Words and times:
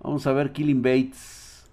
Vamos 0.00 0.26
a 0.26 0.32
ver 0.32 0.52
Killing 0.52 0.82
Bates. 0.82 1.68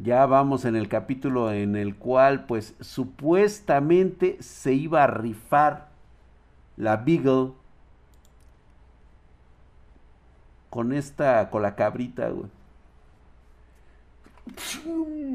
Ya 0.00 0.26
vamos 0.26 0.64
en 0.64 0.76
el 0.76 0.88
capítulo 0.88 1.50
en 1.52 1.74
el 1.74 1.96
cual 1.96 2.46
pues 2.46 2.74
supuestamente 2.80 4.40
se 4.40 4.72
iba 4.72 5.02
a 5.02 5.08
rifar 5.08 5.88
la 6.76 6.96
Beagle 6.96 7.52
con 10.70 10.92
esta, 10.92 11.50
con 11.50 11.62
la 11.62 11.74
cabrita, 11.74 12.28
güey. 12.28 12.48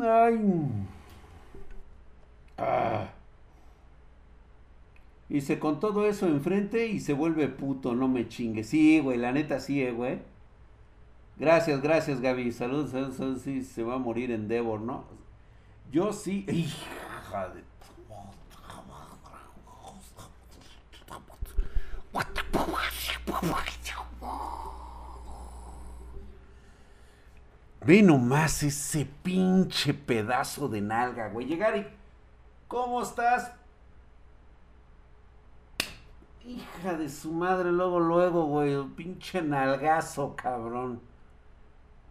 Ay. 0.02 0.88
Ah. 2.58 3.10
Dice, 5.34 5.58
con 5.58 5.80
todo 5.80 6.06
eso 6.06 6.28
enfrente 6.28 6.86
y 6.86 7.00
se 7.00 7.14
vuelve 7.14 7.48
puto, 7.48 7.96
no 7.96 8.08
me 8.08 8.28
chingue. 8.28 8.64
Sí, 8.64 9.00
güey, 9.00 9.18
la 9.18 9.32
neta 9.32 9.60
sí, 9.60 9.82
eh, 9.82 9.92
güey. 9.92 10.20
Gracias, 11.38 11.82
gracias, 11.82 12.22
Gaby. 12.22 12.52
Saludos, 12.52 12.92
saludos, 12.92 13.42
Sí, 13.42 13.64
se 13.64 13.82
va 13.82 13.96
a 13.96 13.98
morir 13.98 14.30
en 14.30 14.48
Devor, 14.48 14.82
¿no? 14.82 15.06
Yo 15.92 16.14
sí. 16.14 16.46
Hija 16.48 17.50
de. 17.50 17.64
Ve 27.84 28.04
nomás 28.04 28.62
ese 28.62 29.08
pinche 29.24 29.96
pedazo 29.96 30.68
de 30.68 30.82
nalga, 30.82 31.30
güey. 31.30 31.48
Llegar 31.48 31.76
y. 31.76 31.88
¿Cómo 32.68 33.02
estás? 33.02 33.63
Hija 36.46 36.96
de 36.98 37.08
su 37.08 37.32
madre, 37.32 37.72
luego, 37.72 38.00
luego, 38.00 38.46
güey. 38.46 38.74
El 38.74 38.88
pinche 38.88 39.42
nalgazo, 39.42 40.36
cabrón. 40.36 41.00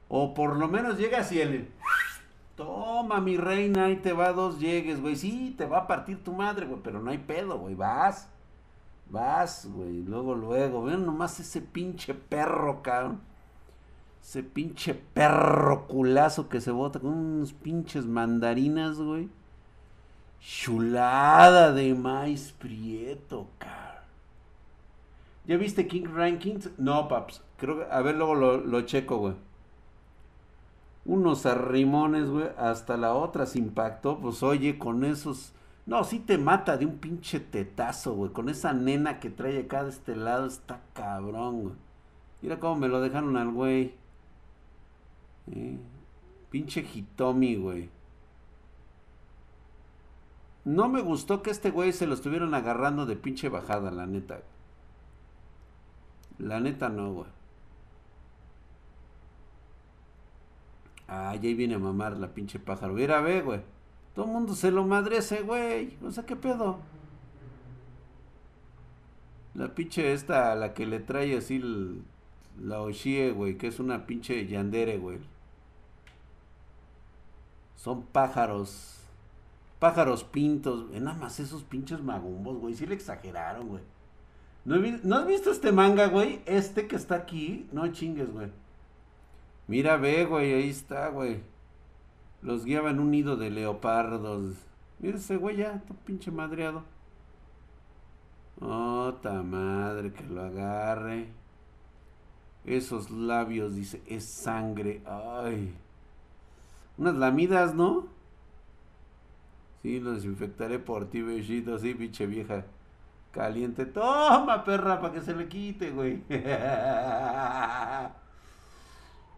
O 0.08 0.32
por 0.34 0.56
lo 0.56 0.68
menos 0.68 0.98
llegas 0.98 1.30
y 1.32 1.40
él. 1.40 1.70
Toma, 2.56 3.20
mi 3.20 3.36
reina, 3.36 3.86
ahí 3.86 3.96
te 3.96 4.12
va 4.12 4.32
dos 4.32 4.58
llegues, 4.58 5.00
güey. 5.00 5.16
Sí, 5.16 5.54
te 5.56 5.66
va 5.66 5.78
a 5.78 5.86
partir 5.86 6.22
tu 6.22 6.32
madre, 6.32 6.66
güey. 6.66 6.80
Pero 6.82 7.00
no 7.00 7.10
hay 7.10 7.18
pedo, 7.18 7.58
güey. 7.58 7.74
Vas. 7.74 8.28
Vas, 9.10 9.66
güey. 9.70 10.02
Luego, 10.02 10.34
luego. 10.34 10.84
Vean 10.84 11.04
nomás 11.04 11.38
ese 11.40 11.60
pinche 11.60 12.14
perro, 12.14 12.82
cabrón. 12.82 13.20
Ese 14.22 14.42
pinche 14.42 14.94
perro 14.94 15.86
culazo 15.88 16.48
que 16.48 16.60
se 16.60 16.70
bota 16.70 17.00
con 17.00 17.12
unos 17.12 17.52
pinches 17.52 18.06
mandarinas, 18.06 18.98
güey. 18.98 19.28
Chulada 20.40 21.72
de 21.72 21.94
maíz 21.94 22.52
prieto, 22.52 23.48
car. 23.58 23.91
¿Ya 25.46 25.56
viste 25.56 25.86
King 25.88 26.06
Rankings? 26.12 26.70
No, 26.78 27.08
paps. 27.08 27.42
Creo 27.56 27.78
que, 27.78 27.92
a 27.92 28.00
ver, 28.00 28.16
luego 28.16 28.34
lo, 28.34 28.80
checo, 28.82 29.18
güey. 29.18 29.34
Unos 31.04 31.46
arrimones, 31.46 32.28
güey. 32.30 32.48
Hasta 32.56 32.96
la 32.96 33.14
otra 33.14 33.46
se 33.46 33.58
impactó. 33.58 34.18
Pues 34.18 34.42
oye, 34.42 34.78
con 34.78 35.04
esos. 35.04 35.52
No, 35.84 36.04
sí 36.04 36.20
te 36.20 36.38
mata 36.38 36.76
de 36.76 36.86
un 36.86 36.98
pinche 36.98 37.40
tetazo, 37.40 38.14
güey. 38.14 38.30
Con 38.32 38.48
esa 38.48 38.72
nena 38.72 39.18
que 39.18 39.30
trae 39.30 39.60
acá 39.60 39.82
de 39.82 39.90
este 39.90 40.14
lado. 40.14 40.46
Está 40.46 40.80
cabrón, 40.92 41.62
güey. 41.62 41.74
Mira 42.40 42.60
cómo 42.60 42.76
me 42.76 42.88
lo 42.88 43.00
dejaron 43.00 43.36
al 43.36 43.50
güey. 43.50 43.94
Pinche 46.50 46.82
Hitomi, 46.82 47.56
güey. 47.56 47.90
No 50.64 50.88
me 50.88 51.00
gustó 51.00 51.42
que 51.42 51.50
este 51.50 51.70
güey 51.70 51.92
se 51.92 52.06
lo 52.06 52.14
estuvieran 52.14 52.54
agarrando 52.54 53.06
de 53.06 53.16
pinche 53.16 53.48
bajada, 53.48 53.90
la 53.90 54.06
neta. 54.06 54.40
La 56.38 56.60
neta 56.60 56.88
no, 56.88 57.12
güey. 57.12 57.28
Ah, 61.08 61.30
ahí 61.30 61.54
viene 61.54 61.74
a 61.74 61.78
mamar 61.78 62.16
la 62.16 62.28
pinche 62.28 62.58
pájaro. 62.58 62.94
Mira, 62.94 63.20
ve, 63.20 63.42
güey. 63.42 63.60
Todo 64.14 64.26
el 64.26 64.32
mundo 64.32 64.54
se 64.54 64.70
lo 64.70 64.84
madrece, 64.84 65.42
güey. 65.42 65.96
O 66.02 66.10
sea, 66.10 66.24
¿qué 66.24 66.36
pedo? 66.36 66.78
La 69.54 69.74
pinche 69.74 70.12
esta, 70.12 70.54
la 70.54 70.72
que 70.74 70.86
le 70.86 71.00
trae 71.00 71.36
así 71.36 71.60
la 72.60 72.80
Oshie, 72.80 73.32
güey, 73.32 73.58
que 73.58 73.66
es 73.66 73.78
una 73.80 74.06
pinche 74.06 74.46
yandere, 74.46 74.98
güey. 74.98 75.18
Son 77.76 78.02
pájaros. 78.04 79.00
Pájaros 79.78 80.24
pintos. 80.24 80.90
nada 80.90 81.14
más 81.18 81.40
esos 81.40 81.64
pinches 81.64 82.00
magumbos, 82.02 82.58
güey. 82.58 82.74
Sí 82.74 82.86
le 82.86 82.94
exageraron, 82.94 83.68
güey. 83.68 83.82
¿No, 84.64 84.76
has 85.16 85.26
visto 85.26 85.50
este 85.50 85.72
manga, 85.72 86.06
güey? 86.06 86.40
Este 86.46 86.86
que 86.86 86.96
está 86.96 87.16
aquí. 87.16 87.68
No 87.72 87.90
chingues, 87.92 88.32
güey. 88.32 88.48
Mira, 89.66 89.96
ve, 89.96 90.24
güey. 90.24 90.52
Ahí 90.54 90.70
está, 90.70 91.08
güey. 91.08 91.40
Los 92.42 92.64
guiaba 92.64 92.90
en 92.90 93.00
un 93.00 93.10
nido 93.10 93.36
de 93.36 93.50
leopardos. 93.50 94.54
Mira 95.00 95.18
ese 95.18 95.36
güey 95.36 95.56
ya. 95.56 95.74
Está 95.74 95.94
pinche 95.94 96.30
madreado. 96.30 96.84
Ota 98.60 99.42
madre, 99.42 100.12
que 100.12 100.24
lo 100.24 100.42
agarre. 100.42 101.28
Esos 102.64 103.10
labios, 103.10 103.74
dice, 103.74 104.00
es 104.06 104.24
sangre. 104.24 105.02
Ay. 105.04 105.74
Unas 106.96 107.16
lamidas, 107.16 107.74
¿no? 107.74 108.06
Sí, 109.82 109.98
lo 109.98 110.12
desinfectaré 110.12 110.78
por 110.78 111.10
ti, 111.10 111.22
bellito. 111.22 111.76
Sí, 111.80 111.94
pinche 111.94 112.26
vieja. 112.26 112.64
Caliente. 113.32 113.86
Toma, 113.86 114.62
perra, 114.64 115.00
para 115.00 115.14
que 115.14 115.20
se 115.22 115.34
le 115.34 115.48
quite, 115.48 115.90
güey. 115.90 116.22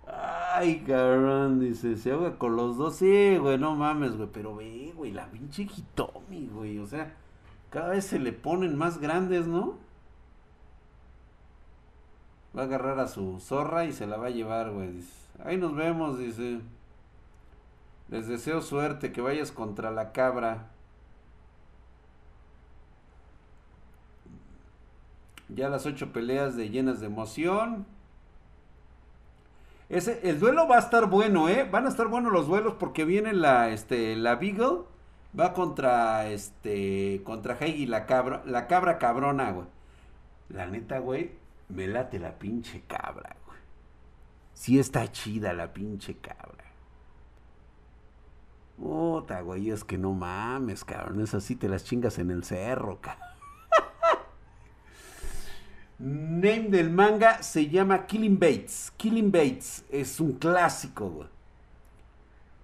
Ay, 0.06 0.84
cabrón, 0.86 1.60
dice, 1.60 1.96
se 1.96 2.12
ahoga 2.12 2.36
con 2.36 2.56
los 2.56 2.76
dos. 2.76 2.96
Sí, 2.96 3.36
güey, 3.38 3.56
no 3.58 3.74
mames, 3.76 4.16
güey. 4.16 4.28
Pero 4.32 4.56
ve, 4.56 4.92
güey, 4.96 5.12
la 5.12 5.26
pinche 5.26 5.62
Hitomi, 5.62 6.48
güey. 6.48 6.78
O 6.78 6.86
sea, 6.86 7.14
cada 7.70 7.90
vez 7.90 8.04
se 8.06 8.18
le 8.18 8.32
ponen 8.32 8.76
más 8.76 8.98
grandes, 8.98 9.46
¿no? 9.46 9.78
Va 12.56 12.62
a 12.62 12.64
agarrar 12.64 12.98
a 13.00 13.08
su 13.08 13.40
zorra 13.40 13.84
y 13.84 13.92
se 13.92 14.06
la 14.06 14.16
va 14.16 14.26
a 14.26 14.30
llevar, 14.30 14.70
güey. 14.70 15.02
Ahí 15.44 15.56
nos 15.56 15.74
vemos, 15.74 16.18
dice. 16.18 16.60
Les 18.08 18.28
deseo 18.28 18.60
suerte, 18.60 19.12
que 19.12 19.20
vayas 19.20 19.50
contra 19.52 19.90
la 19.90 20.12
cabra. 20.12 20.73
Ya 25.48 25.68
las 25.68 25.86
ocho 25.86 26.12
peleas 26.12 26.56
de 26.56 26.70
llenas 26.70 27.00
de 27.00 27.06
emoción. 27.06 27.86
Ese, 29.88 30.28
el 30.28 30.40
duelo 30.40 30.66
va 30.66 30.76
a 30.76 30.80
estar 30.80 31.06
bueno, 31.06 31.48
¿eh? 31.48 31.68
Van 31.70 31.86
a 31.86 31.88
estar 31.88 32.08
buenos 32.08 32.32
los 32.32 32.46
duelos 32.46 32.74
porque 32.78 33.04
viene 33.04 33.32
la, 33.32 33.70
este, 33.70 34.16
la 34.16 34.36
Beagle. 34.36 34.82
Va 35.38 35.52
contra, 35.52 36.28
este, 36.28 37.20
contra 37.24 37.56
Heidi, 37.58 37.86
la 37.86 38.06
cabra, 38.06 38.42
la 38.46 38.66
cabra 38.68 38.98
cabrona, 38.98 39.50
güey. 39.50 39.66
La 40.48 40.66
neta, 40.66 40.98
güey, 41.00 41.32
me 41.68 41.88
late 41.88 42.18
la 42.20 42.38
pinche 42.38 42.82
cabra, 42.86 43.36
güey. 43.46 43.58
Sí 44.52 44.78
está 44.78 45.10
chida 45.10 45.52
la 45.52 45.72
pinche 45.72 46.16
cabra. 46.18 46.64
Puta, 48.76 49.40
güey, 49.40 49.70
es 49.70 49.84
que 49.84 49.98
no 49.98 50.12
mames, 50.12 50.84
cabrón. 50.84 51.20
Es 51.20 51.34
así, 51.34 51.56
te 51.56 51.68
las 51.68 51.84
chingas 51.84 52.18
en 52.18 52.30
el 52.30 52.44
cerro, 52.44 53.00
cabrón. 53.00 53.33
Name 55.98 56.68
del 56.70 56.90
manga 56.90 57.42
se 57.42 57.68
llama 57.68 58.06
Killing 58.06 58.38
Bates. 58.38 58.92
Killing 58.96 59.30
Bates 59.30 59.84
es 59.90 60.18
un 60.20 60.32
clásico, 60.32 61.28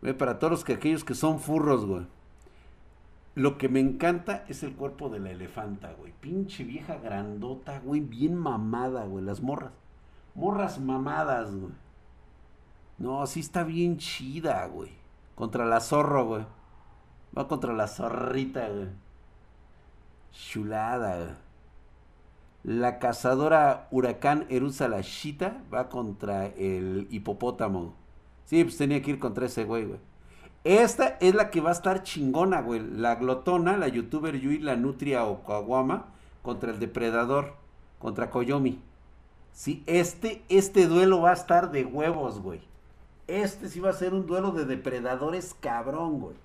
güey. 0.01 0.15
Para 0.15 0.39
todos 0.39 0.65
que, 0.65 0.73
aquellos 0.75 1.05
que 1.05 1.15
son 1.15 1.39
furros, 1.39 1.85
güey. 1.87 2.07
Lo 3.37 3.57
que 3.59 3.69
me 3.69 3.79
encanta 3.79 4.45
es 4.49 4.63
el 4.65 4.75
cuerpo 4.75 5.09
de 5.09 5.21
la 5.21 5.31
elefanta, 5.31 5.93
güey. 5.93 6.13
Pinche 6.21 6.65
vieja 6.65 6.97
grandota, 6.97 7.79
güey. 7.81 8.01
Bien 8.01 8.35
mamada, 8.35 9.05
güey. 9.05 9.25
Las 9.25 9.41
morras. 9.41 9.73
Morras 10.35 10.81
mamadas, 10.81 11.55
güey. 11.55 11.73
No, 12.99 13.27
sí 13.27 13.41
está 13.41 13.63
bien 13.63 13.99
chida, 13.99 14.67
güey. 14.67 14.91
Contra 15.37 15.65
la 15.65 15.81
zorro, 15.81 16.27
güey. 16.27 16.47
Va 17.37 17.47
contra 17.47 17.73
la 17.73 17.87
zorrita, 17.87 18.69
güey. 18.69 18.89
Chulada, 20.33 21.17
güey. 21.17 21.50
La 22.63 22.99
cazadora 22.99 23.89
huracán 23.91 24.47
Erusa 24.51 24.89
la 24.89 25.01
Shita 25.01 25.63
va 25.73 25.89
contra 25.89 26.47
el 26.47 27.07
hipopótamo. 27.11 27.95
Sí, 28.45 28.65
pues 28.65 28.77
tenía 28.77 29.01
que 29.01 29.13
ir 29.13 29.19
contra 29.19 29.47
ese 29.47 29.65
güey, 29.65 29.87
güey. 29.87 30.01
Esta 30.65 31.17
es 31.21 31.35
la 31.35 31.51
que 31.51 31.63
va 31.63 31.71
a 31.71 31.73
estar 31.73 32.03
chingona, 32.03 32.61
güey. 32.61 32.81
La 32.81 33.15
glotona, 33.15 33.79
la 33.79 33.89
youtuber 33.89 34.39
Yui, 34.39 34.59
la 34.59 34.77
nutria 34.77 35.25
o 35.25 35.43
contra 36.43 36.71
el 36.71 36.79
depredador, 36.79 37.55
contra 37.99 38.31
Koyomi. 38.31 38.81
Sí, 39.53 39.83
este, 39.87 40.43
este 40.49 40.87
duelo 40.87 41.23
va 41.23 41.31
a 41.31 41.35
estar 41.35 41.71
de 41.71 41.85
huevos, 41.85 42.41
güey. 42.41 42.61
Este 43.27 43.69
sí 43.69 43.81
va 43.81 43.91
a 43.91 43.95
ser 43.95 44.13
un 44.13 44.27
duelo 44.27 44.51
de 44.51 44.67
depredadores 44.67 45.55
cabrón, 45.61 46.21
güey. 46.21 46.37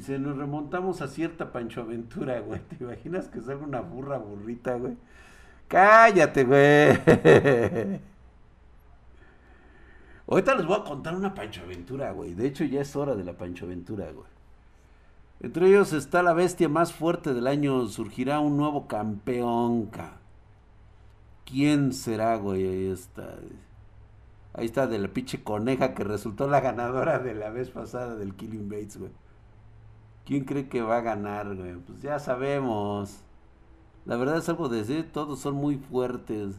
Se 0.00 0.18
nos 0.18 0.36
remontamos 0.36 1.02
a 1.02 1.08
cierta 1.08 1.52
Pancho 1.52 1.82
Aventura, 1.82 2.40
güey. 2.40 2.60
¿Te 2.60 2.82
imaginas 2.82 3.28
que 3.28 3.40
salga 3.40 3.64
una 3.64 3.80
burra 3.80 4.18
burrita, 4.18 4.76
güey? 4.76 4.96
Cállate, 5.68 6.44
güey. 6.44 8.00
Ahorita 10.26 10.54
les 10.54 10.66
voy 10.66 10.78
a 10.80 10.84
contar 10.84 11.14
una 11.14 11.34
Pancho 11.34 11.62
Aventura, 11.62 12.12
güey. 12.12 12.34
De 12.34 12.46
hecho, 12.46 12.64
ya 12.64 12.80
es 12.80 12.96
hora 12.96 13.14
de 13.14 13.24
la 13.24 13.34
Pancho 13.34 13.66
Aventura, 13.66 14.10
güey. 14.12 14.26
Entre 15.40 15.68
ellos 15.68 15.92
está 15.92 16.22
la 16.22 16.32
bestia 16.32 16.68
más 16.68 16.92
fuerte 16.92 17.34
del 17.34 17.46
año. 17.46 17.86
Surgirá 17.86 18.40
un 18.40 18.56
nuevo 18.56 18.86
campeón, 18.86 19.86
ca. 19.86 20.20
¿Quién 21.44 21.92
será, 21.92 22.36
güey? 22.36 22.66
Ahí 22.66 22.90
está. 22.90 23.36
Ahí 24.54 24.66
está 24.66 24.86
de 24.86 24.98
la 24.98 25.08
pinche 25.08 25.42
coneja 25.42 25.94
que 25.94 26.04
resultó 26.04 26.48
la 26.48 26.60
ganadora 26.60 27.18
de 27.18 27.34
la 27.34 27.50
vez 27.50 27.70
pasada 27.70 28.16
del 28.16 28.34
Killing 28.34 28.68
Bates, 28.68 28.98
güey. 28.98 29.10
¿Quién 30.24 30.44
cree 30.44 30.68
que 30.68 30.82
va 30.82 30.98
a 30.98 31.00
ganar, 31.00 31.54
güey? 31.56 31.74
Pues 31.76 32.02
ya 32.02 32.18
sabemos. 32.18 33.22
La 34.04 34.16
verdad 34.16 34.38
es 34.38 34.48
algo 34.48 34.68
de 34.68 34.78
decir, 34.78 35.10
todos 35.12 35.40
son 35.40 35.54
muy 35.54 35.76
fuertes. 35.76 36.56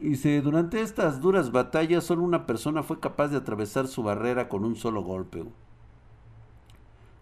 Dice, 0.00 0.40
durante 0.42 0.80
estas 0.80 1.20
duras 1.20 1.52
batallas 1.52 2.04
solo 2.04 2.22
una 2.22 2.46
persona 2.46 2.82
fue 2.82 3.00
capaz 3.00 3.28
de 3.28 3.36
atravesar 3.36 3.86
su 3.86 4.02
barrera 4.02 4.48
con 4.48 4.64
un 4.64 4.74
solo 4.76 5.02
golpe. 5.02 5.44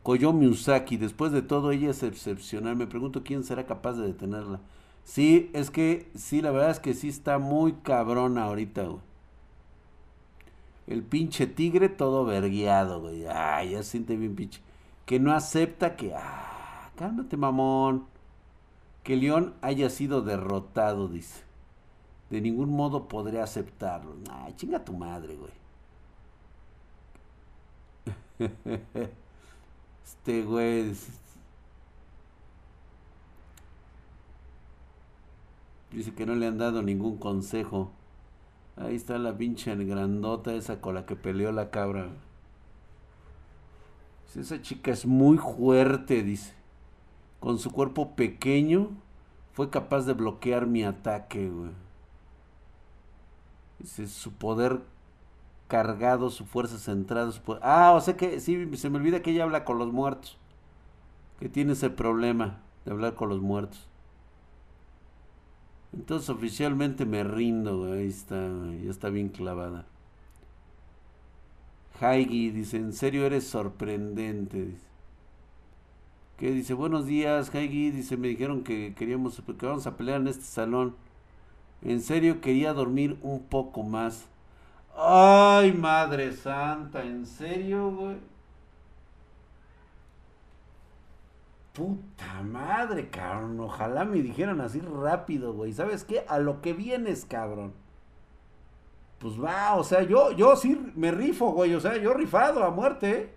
Koyomi 0.03 0.47
Usaki, 0.47 0.97
después 0.97 1.33
de 1.33 1.43
todo 1.43 1.71
ella 1.73 1.91
es 1.91 2.03
excepcional. 2.03 2.77
Me 2.77 2.87
pregunto 2.87 3.23
quién 3.25 3.45
será 3.45 3.67
capaz 3.67 3.95
de 3.95 4.07
detenerla. 4.07 4.61
Sí, 5.05 5.51
es 5.53 5.71
que, 5.71 6.11
sí, 6.15 6.41
la 6.41 6.51
verdad 6.51 6.71
es 6.71 6.81
que 6.81 6.95
sí 6.95 7.09
está 7.09 7.39
muy 7.39 7.75
cabrona 7.83 8.45
ahorita, 8.45 8.85
güey. 8.85 9.08
El 10.89 11.03
pinche 11.03 11.47
tigre 11.47 11.91
todo 11.91 12.25
vergueado, 12.25 13.01
güey. 13.01 13.27
Ay, 13.29 13.71
ya 13.73 13.83
siente 13.83 14.17
bien 14.17 14.35
pinche. 14.35 14.61
Que 15.07 15.21
no 15.21 15.33
acepta 15.35 15.97
que... 15.97 16.15
Ah, 16.15 16.91
cálmate, 16.97 17.37
mamón. 17.37 18.07
Que 19.05 19.17
León 19.17 19.55
haya 19.61 19.91
sido 19.91 20.23
derrotado, 20.23 21.09
dice. 21.09 21.43
De 22.31 22.41
ningún 22.41 22.71
modo 22.71 23.07
podré 23.09 23.41
aceptarlo. 23.41 24.17
Ay, 24.31 24.55
chinga 24.57 24.85
tu 24.85 24.95
madre, 24.95 25.37
güey. 25.37 25.53
Este 30.05 30.43
güey. 30.43 30.95
Dice 35.93 36.15
que 36.15 36.25
no 36.25 36.35
le 36.35 36.47
han 36.47 36.57
dado 36.59 36.83
ningún 36.83 37.19
consejo. 37.19 37.93
Ahí 38.81 38.95
está 38.95 39.19
la 39.19 39.37
pinche 39.37 39.75
grandota 39.75 40.55
esa 40.55 40.81
con 40.81 40.95
la 40.95 41.05
que 41.05 41.17
peleó 41.17 41.51
la 41.51 41.71
cabra. 41.71 42.11
esa 44.37 44.63
chica 44.63 44.93
es 44.93 45.05
muy 45.05 45.39
fuerte, 45.39 46.23
dice. 46.23 46.55
Con 47.41 47.59
su 47.59 47.71
cuerpo 47.73 48.15
pequeño 48.15 48.91
fue 49.53 49.71
capaz 49.71 50.07
de 50.07 50.13
bloquear 50.13 50.67
mi 50.67 50.85
ataque, 50.85 51.49
güey. 51.49 51.71
Dice, 53.81 54.07
su 54.07 54.33
poder 54.33 54.81
cargado, 55.67 56.31
su 56.31 56.45
fuerza 56.45 56.79
centrada. 56.79 57.33
Ah, 57.63 57.93
o 57.97 58.01
sea 58.01 58.17
que 58.17 58.41
sí, 58.41 58.77
se 58.77 58.91
me 58.91 58.99
olvida 58.99 59.23
que 59.23 59.31
ella 59.31 59.45
habla 59.45 59.65
con 59.65 59.79
los 59.79 59.93
muertos. 59.93 60.39
Que 61.41 61.49
tiene 61.49 61.73
ese 61.73 61.91
problema 61.91 62.61
de 62.85 62.93
hablar 62.93 63.15
con 63.15 63.29
los 63.29 63.41
muertos. 63.41 63.89
Entonces 65.93 66.29
oficialmente 66.31 67.07
me 67.07 67.25
rindo, 67.25 67.93
ahí 67.93 68.09
está, 68.09 68.37
ya 68.83 68.91
está 68.91 69.09
bien 69.11 69.29
clavada. 69.29 69.87
Haigi 72.01 72.51
dice, 72.51 72.77
en 72.77 72.93
serio 72.93 73.27
eres 73.27 73.45
sorprendente. 73.47 74.77
¿Qué 76.39 76.53
dice? 76.53 76.73
Buenos 76.75 77.07
días, 77.07 77.53
Haigi. 77.55 77.91
Dice, 77.91 78.17
me 78.17 78.29
dijeron 78.29 78.63
que 78.63 78.95
queríamos, 78.95 79.43
que 79.59 79.67
vamos 79.67 79.87
a 79.87 79.97
pelear 79.97 80.21
en 80.21 80.29
este 80.29 80.45
salón. 80.45 80.95
En 81.83 82.01
serio 82.01 82.41
quería 82.41 82.73
dormir 82.73 83.19
un 83.23 83.43
poco 83.43 83.83
más. 83.83 84.27
Ay, 84.97 85.73
madre 85.73 86.33
santa, 86.33 87.05
¿en 87.05 87.27
serio, 87.27 87.91
güey? 87.91 88.17
Puta 91.79 92.43
madre, 92.43 93.09
cabrón. 93.09 93.61
Ojalá 93.61 94.05
me 94.05 94.21
dijeran 94.21 94.61
así 94.61 94.81
rápido, 94.81 95.53
güey. 95.53 95.73
¿Sabes 95.73 96.03
qué? 96.03 96.25
A 96.27 96.41
lo 96.41 96.61
que 96.61 96.73
vienes, 96.73 97.25
cabrón. 97.25 97.73
Pues 99.21 99.41
va, 99.41 99.77
o 99.77 99.85
sea, 99.85 100.03
yo, 100.03 100.33
yo 100.33 100.57
sí 100.57 100.77
me 100.97 101.13
rifo, 101.13 101.53
güey. 101.53 101.75
O 101.75 101.81
sea, 101.81 101.97
yo 101.97 102.15
rifado 102.15 102.65
a 102.65 102.73
muerte. 102.73 103.33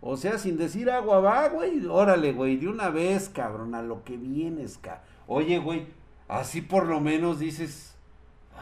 O 0.00 0.16
sea, 0.16 0.36
sin 0.36 0.56
decir 0.56 0.90
agua 0.90 1.20
va, 1.20 1.48
güey. 1.48 1.86
Órale, 1.86 2.32
güey, 2.32 2.56
de 2.56 2.66
una 2.66 2.90
vez, 2.90 3.28
cabrón, 3.28 3.76
a 3.76 3.82
lo 3.82 4.02
que 4.02 4.16
vienes, 4.16 4.76
cabrón. 4.78 5.04
Oye, 5.28 5.60
güey, 5.60 5.86
así 6.26 6.60
por 6.60 6.86
lo 6.86 6.98
menos 7.00 7.38
dices, 7.38 7.94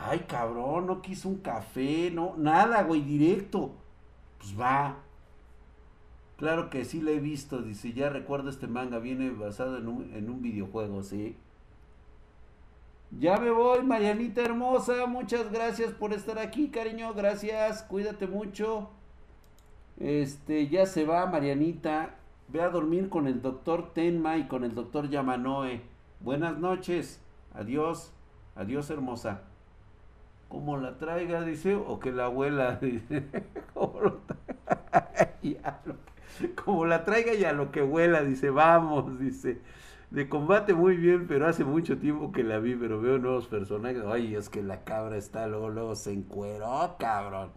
ay, 0.07 0.27
cabrón, 0.29 0.87
no 0.87 1.01
quiso 1.01 1.31
un 1.31 1.39
café, 1.39 2.11
no, 2.11 2.35
nada, 2.37 2.83
güey, 2.83 3.01
directo. 3.01 3.71
Pues 4.39 4.61
va. 4.61 4.99
Claro 6.39 6.71
que 6.71 6.85
sí 6.85 7.01
la 7.03 7.11
he 7.11 7.19
visto, 7.19 7.63
dice, 7.63 7.93
ya 7.93 8.11
recuerdo 8.11 8.49
este 8.49 8.69
manga, 8.69 9.01
viene 9.01 9.31
basado 9.31 9.77
en 9.77 9.89
un, 9.89 10.41
videojuego, 10.41 11.03
sí. 11.03 11.37
Ya 13.11 13.39
me 13.39 13.51
voy, 13.51 13.83
Marianita 13.83 14.43
hermosa, 14.43 15.07
muchas 15.07 15.51
gracias 15.51 15.93
por 15.93 16.13
estar 16.13 16.39
aquí, 16.39 16.69
cariño, 16.69 17.13
gracias, 17.13 17.83
cuídate 17.83 18.29
mucho. 18.29 18.89
Este, 19.99 20.69
ya 20.69 20.87
se 20.87 21.05
va, 21.05 21.27
Marianita, 21.27 22.15
ve 22.47 22.63
a 22.63 22.69
dormir 22.69 23.09
con 23.09 23.27
el 23.27 23.43
doctor 23.43 23.93
Tenma 23.93 24.37
y 24.37 24.47
con 24.47 24.63
el 24.63 24.77
doctor 24.77 25.11
Yamanoe. 25.11 25.81
Buenas 26.21 26.57
noches, 26.57 27.21
adiós, 27.53 28.13
adiós 28.55 28.91
hermosa. 28.91 29.43
Como 30.49 30.77
la 30.77 30.99
traiga, 30.99 31.43
dice, 31.43 31.75
o 31.75 31.99
que 31.99 32.13
la 32.13 32.27
abuela, 32.27 32.77
dice, 32.81 33.27
lo 33.75 34.21
como 36.65 36.87
la 36.87 37.05
traiga 37.05 37.35
y 37.35 37.45
a 37.45 37.53
lo 37.53 37.71
que 37.71 37.83
vuela, 37.83 38.23
dice, 38.23 38.51
vamos, 38.51 39.19
dice. 39.19 39.61
De 40.11 40.29
combate 40.29 40.73
muy 40.75 40.97
bien, 40.97 41.27
pero 41.27 41.47
hace 41.47 41.65
mucho 41.65 41.99
tiempo 41.99 42.33
que 42.33 42.43
la 42.43 42.59
vi, 42.59 42.75
pero 42.77 43.01
veo 43.01 43.19
nuevos 43.19 43.47
personajes. 43.47 44.03
Ay, 44.07 44.35
es 44.37 44.49
que 44.49 44.63
la 44.63 44.85
cabra 44.85 45.17
está, 45.19 45.47
luego, 45.47 45.69
luego 45.71 45.95
se 45.95 46.13
encueró, 46.13 46.97
cabrón. 46.99 47.51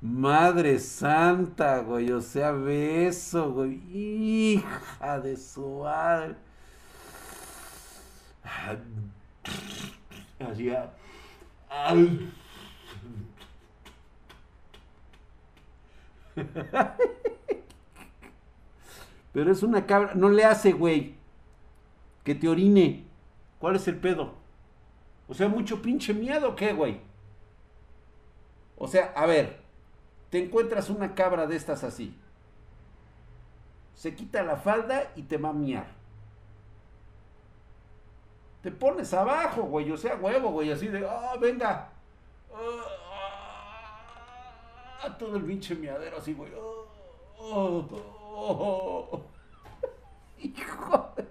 Madre 0.00 0.78
santa, 0.78 1.80
güey, 1.80 2.12
o 2.12 2.20
sea, 2.20 2.52
beso, 2.52 3.52
güey. 3.52 3.80
Hija 3.92 5.20
de 5.20 5.36
su 5.36 5.80
madre. 5.80 6.36
Así, 10.40 10.70
ay. 11.68 12.32
Pero 19.38 19.52
es 19.52 19.62
una 19.62 19.86
cabra. 19.86 20.14
No 20.16 20.30
le 20.30 20.44
hace, 20.44 20.72
güey. 20.72 21.14
Que 22.24 22.34
te 22.34 22.48
orine. 22.48 23.04
¿Cuál 23.60 23.76
es 23.76 23.86
el 23.86 23.96
pedo? 23.96 24.34
O 25.28 25.34
sea, 25.34 25.46
mucho 25.46 25.80
pinche 25.80 26.12
miedo, 26.12 26.56
¿qué, 26.56 26.72
güey? 26.72 27.00
O 28.76 28.88
sea, 28.88 29.12
a 29.14 29.26
ver. 29.26 29.60
Te 30.28 30.42
encuentras 30.42 30.90
una 30.90 31.14
cabra 31.14 31.46
de 31.46 31.54
estas 31.54 31.84
así. 31.84 32.16
Se 33.94 34.16
quita 34.16 34.42
la 34.42 34.56
falda 34.56 35.12
y 35.14 35.22
te 35.22 35.36
va 35.36 35.50
a 35.50 35.52
miar. 35.52 35.86
Te 38.60 38.72
pones 38.72 39.14
abajo, 39.14 39.62
güey. 39.62 39.88
O 39.92 39.96
sea, 39.96 40.16
huevo, 40.16 40.50
güey. 40.50 40.72
Así 40.72 40.88
de, 40.88 41.06
ah, 41.08 41.36
venga. 41.40 41.92
Ah, 45.00 45.16
todo 45.16 45.36
el 45.36 45.44
pinche 45.44 45.76
miadero 45.76 46.16
así, 46.18 46.34
güey. 46.34 46.50
Hijo 50.38 51.12
de... 51.16 51.24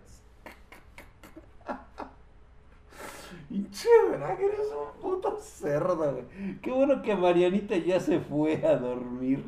Hinche, 3.50 3.88
¿verdad 4.10 4.38
que 4.38 4.46
eres 4.46 4.68
un 4.72 5.02
puto 5.02 5.38
cerdo, 5.40 5.96
güey? 6.14 6.60
Qué 6.62 6.72
bueno 6.72 7.02
que 7.02 7.16
Marianita 7.16 7.78
ya 7.78 8.00
se 8.00 8.20
fue 8.20 8.66
a 8.66 8.76
dormir. 8.78 9.44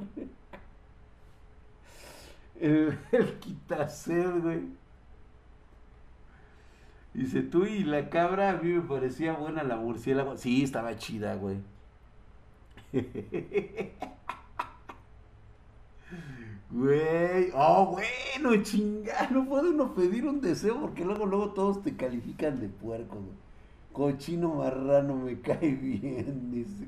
El, 2.59 2.97
el 3.11 3.39
quitased, 3.39 4.41
güey. 4.41 4.61
Dice, 7.13 7.41
tú 7.43 7.65
y 7.65 7.83
la 7.83 8.09
cabra, 8.09 8.49
a 8.51 8.57
mí 8.57 8.69
me 8.69 8.81
parecía 8.81 9.33
buena 9.33 9.63
la 9.63 9.75
murciélago. 9.77 10.37
Sí, 10.37 10.63
estaba 10.63 10.97
chida, 10.97 11.35
güey. 11.35 11.57
Güey, 16.71 17.51
oh, 17.55 17.97
bueno, 17.97 18.61
chinga, 18.63 19.27
no 19.31 19.45
puede 19.47 19.69
uno 19.69 19.93
pedir 19.95 20.25
un 20.25 20.39
deseo 20.39 20.79
porque 20.79 21.03
luego, 21.03 21.25
luego 21.25 21.51
todos 21.51 21.81
te 21.81 21.95
califican 21.95 22.59
de 22.59 22.69
puerco, 22.69 23.15
güey. 23.15 23.38
Cochino 23.91 24.53
marrano 24.53 25.15
me 25.15 25.41
cae 25.41 25.71
bien, 25.81 26.51
dice. 26.51 26.88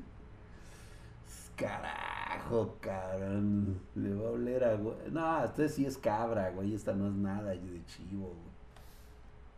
Carajo, 1.56 2.76
cabrón. 2.80 3.80
Le 3.94 4.14
va 4.14 4.28
a 4.28 4.30
oler 4.30 4.60
fuera, 4.60 4.74
güey. 4.76 4.96
No, 5.10 5.44
este 5.44 5.68
sí 5.68 5.84
es 5.84 5.98
cabra, 5.98 6.50
güey. 6.50 6.74
Esta 6.74 6.92
no 6.94 7.08
es 7.08 7.14
nada 7.14 7.50
de 7.50 7.84
chivo, 7.86 8.28
güey. 8.28 8.52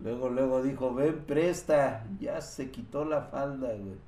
Luego, 0.01 0.29
luego 0.31 0.63
dijo, 0.63 0.95
ven, 0.95 1.25
presta. 1.27 2.07
Ya 2.19 2.41
se 2.41 2.71
quitó 2.71 3.05
la 3.05 3.23
falda, 3.23 3.69
güey. 3.69 3.99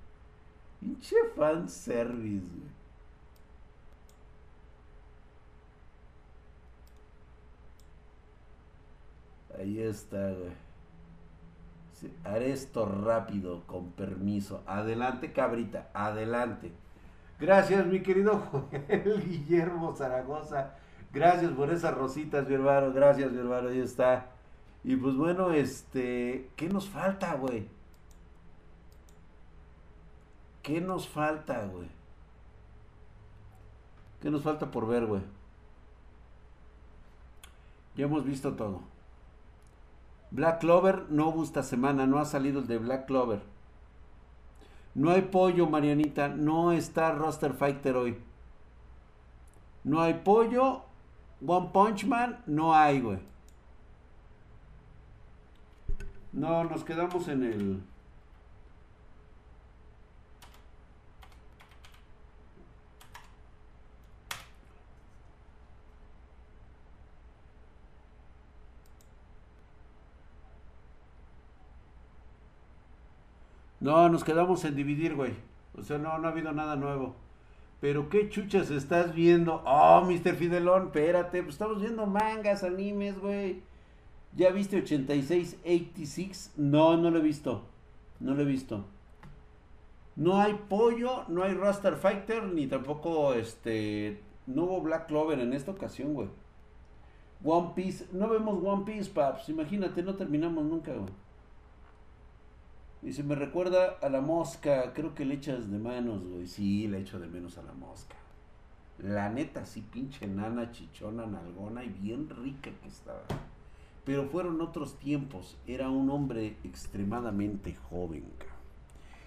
Pinche 0.80 1.16
fan 1.36 1.68
service, 1.68 2.48
güey. 2.48 2.75
Ahí 9.58 9.80
está, 9.80 10.32
güey. 10.32 10.52
haré 12.24 12.52
esto 12.52 12.86
rápido, 12.86 13.62
con 13.66 13.92
permiso. 13.92 14.62
Adelante, 14.66 15.32
cabrita, 15.32 15.88
adelante. 15.94 16.72
Gracias, 17.38 17.86
mi 17.86 18.00
querido 18.02 18.38
Joel 18.50 19.24
Guillermo 19.24 19.94
Zaragoza. 19.94 20.74
Gracias 21.12 21.52
por 21.52 21.70
esas 21.70 21.94
rositas, 21.94 22.48
mi 22.48 22.54
hermano. 22.54 22.92
Gracias, 22.92 23.30
mi 23.32 23.38
hermano. 23.38 23.68
Ahí 23.68 23.80
está. 23.80 24.26
Y 24.84 24.96
pues 24.96 25.16
bueno, 25.16 25.52
este, 25.52 26.50
¿qué 26.56 26.68
nos 26.68 26.88
falta, 26.88 27.34
güey? 27.34 27.68
¿Qué 30.62 30.80
nos 30.80 31.08
falta, 31.08 31.64
güey? 31.66 31.88
¿Qué 34.20 34.30
nos 34.30 34.42
falta 34.42 34.70
por 34.70 34.86
ver, 34.86 35.06
güey? 35.06 35.22
Ya 37.96 38.04
hemos 38.04 38.24
visto 38.24 38.52
todo. 38.54 38.95
Black 40.30 40.60
Clover 40.60 41.06
no 41.08 41.28
hubo 41.28 41.42
esta 41.42 41.62
semana, 41.62 42.06
no 42.06 42.18
ha 42.18 42.24
salido 42.24 42.60
el 42.60 42.66
de 42.66 42.78
Black 42.78 43.06
Clover. 43.06 43.40
No 44.94 45.10
hay 45.10 45.22
pollo, 45.22 45.68
Marianita, 45.68 46.28
no 46.28 46.72
está 46.72 47.12
Roster 47.12 47.52
Fighter 47.52 47.96
hoy. 47.96 48.18
No 49.84 50.00
hay 50.00 50.14
pollo, 50.14 50.82
One 51.46 51.68
Punch 51.72 52.06
Man, 52.06 52.42
no 52.46 52.74
hay, 52.74 53.00
güey. 53.00 53.18
No, 56.32 56.64
nos 56.64 56.84
quedamos 56.84 57.28
en 57.28 57.42
el... 57.44 57.82
No, 73.86 74.08
nos 74.08 74.24
quedamos 74.24 74.64
en 74.64 74.74
dividir, 74.74 75.14
güey. 75.14 75.34
O 75.78 75.82
sea, 75.84 75.96
no, 75.96 76.18
no 76.18 76.26
ha 76.26 76.32
habido 76.32 76.50
nada 76.50 76.74
nuevo. 76.74 77.14
Pero 77.80 78.08
qué 78.08 78.28
chuchas 78.28 78.72
estás 78.72 79.14
viendo. 79.14 79.62
Oh, 79.64 80.02
Mr. 80.04 80.34
Fidelón, 80.34 80.86
espérate. 80.86 81.40
Pues 81.40 81.54
estamos 81.54 81.80
viendo 81.80 82.04
mangas, 82.04 82.64
animes, 82.64 83.16
güey. 83.16 83.62
¿Ya 84.34 84.50
viste 84.50 84.78
8686? 84.78 86.54
No, 86.56 86.96
no 86.96 87.12
lo 87.12 87.20
he 87.20 87.22
visto. 87.22 87.62
No 88.18 88.34
lo 88.34 88.42
he 88.42 88.44
visto. 88.44 88.84
No 90.16 90.40
hay 90.40 90.58
pollo, 90.68 91.22
no 91.28 91.44
hay 91.44 91.54
Raster 91.54 91.94
Fighter, 91.94 92.42
ni 92.42 92.66
tampoco 92.66 93.34
este. 93.34 94.20
No 94.48 94.64
hubo 94.64 94.80
Black 94.80 95.06
Clover 95.06 95.38
en 95.38 95.52
esta 95.52 95.70
ocasión, 95.70 96.12
güey. 96.12 96.28
One 97.44 97.70
Piece. 97.76 98.08
No 98.10 98.28
vemos 98.28 98.58
One 98.64 98.84
Piece, 98.84 99.12
paps. 99.12 99.48
Imagínate, 99.48 100.02
no 100.02 100.16
terminamos 100.16 100.64
nunca, 100.64 100.92
güey. 100.92 101.25
Se 103.12 103.22
me 103.22 103.36
recuerda 103.36 103.98
a 104.02 104.08
la 104.08 104.20
mosca, 104.20 104.92
creo 104.92 105.14
que 105.14 105.24
le 105.24 105.34
echas 105.34 105.70
de 105.70 105.78
manos, 105.78 106.24
güey. 106.24 106.46
Sí, 106.48 106.88
le 106.88 106.98
echo 106.98 107.20
de 107.20 107.28
menos 107.28 107.56
a 107.56 107.62
la 107.62 107.72
mosca. 107.72 108.16
La 108.98 109.28
neta, 109.28 109.64
sí, 109.64 109.80
pinche 109.80 110.26
nana, 110.26 110.72
chichona, 110.72 111.24
nalgona 111.24 111.84
y 111.84 111.88
bien 111.88 112.28
rica 112.28 112.70
que 112.82 112.88
estaba. 112.88 113.22
Pero 114.04 114.28
fueron 114.28 114.60
otros 114.60 114.98
tiempos. 114.98 115.56
Era 115.68 115.88
un 115.88 116.10
hombre 116.10 116.56
extremadamente 116.64 117.76
joven. 117.88 118.24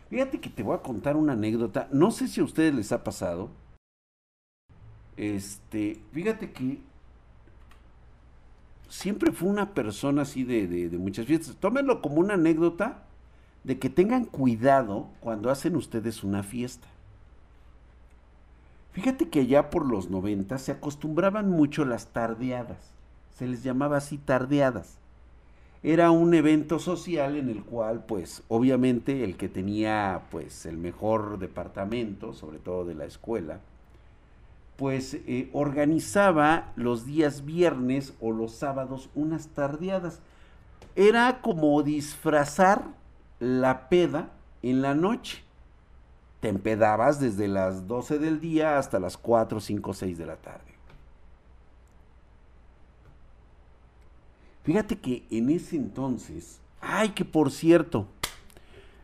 Fíjate 0.09 0.41
que 0.41 0.49
te 0.49 0.63
voy 0.63 0.75
a 0.75 0.81
contar 0.81 1.15
una 1.15 1.33
anécdota. 1.33 1.87
No 1.91 2.11
sé 2.11 2.27
si 2.27 2.41
a 2.41 2.43
ustedes 2.43 2.73
les 2.73 2.91
ha 2.91 3.03
pasado. 3.03 3.49
Este, 5.15 6.01
fíjate 6.11 6.51
que 6.51 6.79
siempre 8.89 9.31
fue 9.31 9.49
una 9.49 9.73
persona 9.73 10.23
así 10.23 10.43
de, 10.43 10.67
de, 10.67 10.89
de 10.89 10.97
muchas 10.97 11.25
fiestas. 11.25 11.55
Tómenlo 11.55 12.01
como 12.01 12.15
una 12.15 12.33
anécdota 12.33 13.05
de 13.63 13.79
que 13.79 13.89
tengan 13.89 14.25
cuidado 14.25 15.07
cuando 15.19 15.49
hacen 15.49 15.75
ustedes 15.75 16.23
una 16.23 16.43
fiesta. 16.43 16.87
Fíjate 18.91 19.29
que 19.29 19.47
ya 19.47 19.69
por 19.69 19.85
los 19.85 20.09
90 20.09 20.57
se 20.57 20.71
acostumbraban 20.71 21.49
mucho 21.49 21.85
las 21.85 22.07
tardeadas. 22.07 22.91
Se 23.37 23.47
les 23.47 23.63
llamaba 23.63 23.97
así 23.97 24.17
tardeadas. 24.17 24.97
Era 25.81 26.11
un 26.11 26.33
evento 26.33 26.79
social 26.79 27.37
en 27.37 27.49
el 27.49 27.63
cual, 27.63 28.03
pues, 28.05 28.43
obviamente 28.49 29.23
el 29.23 29.37
que 29.37 29.47
tenía, 29.47 30.23
pues, 30.29 30.65
el 30.65 30.77
mejor 30.77 31.39
departamento, 31.39 32.33
sobre 32.33 32.59
todo 32.59 32.83
de 32.83 32.95
la 32.95 33.05
escuela, 33.05 33.61
pues 34.75 35.15
eh, 35.27 35.49
organizaba 35.51 36.71
los 36.77 37.05
días 37.05 37.43
viernes 37.45 38.13
o 38.21 38.31
los 38.31 38.53
sábados 38.53 39.09
unas 39.13 39.47
tardeadas. 39.49 40.21
Era 40.95 41.41
como 41.41 41.83
disfrazar 41.83 42.85
la 43.39 43.89
peda 43.89 44.31
en 44.61 44.81
la 44.81 44.95
noche. 44.95 45.43
Te 46.39 46.49
empedabas 46.49 47.19
desde 47.19 47.47
las 47.47 47.87
12 47.87 48.19
del 48.19 48.39
día 48.39 48.77
hasta 48.77 48.99
las 48.99 49.17
4, 49.17 49.59
5, 49.59 49.93
6 49.93 50.17
de 50.17 50.25
la 50.25 50.37
tarde. 50.37 50.69
Fíjate 54.63 54.99
que 54.99 55.23
en 55.31 55.49
ese 55.49 55.75
entonces, 55.75 56.59
ay 56.81 57.09
que 57.09 57.25
por 57.25 57.51
cierto, 57.51 58.07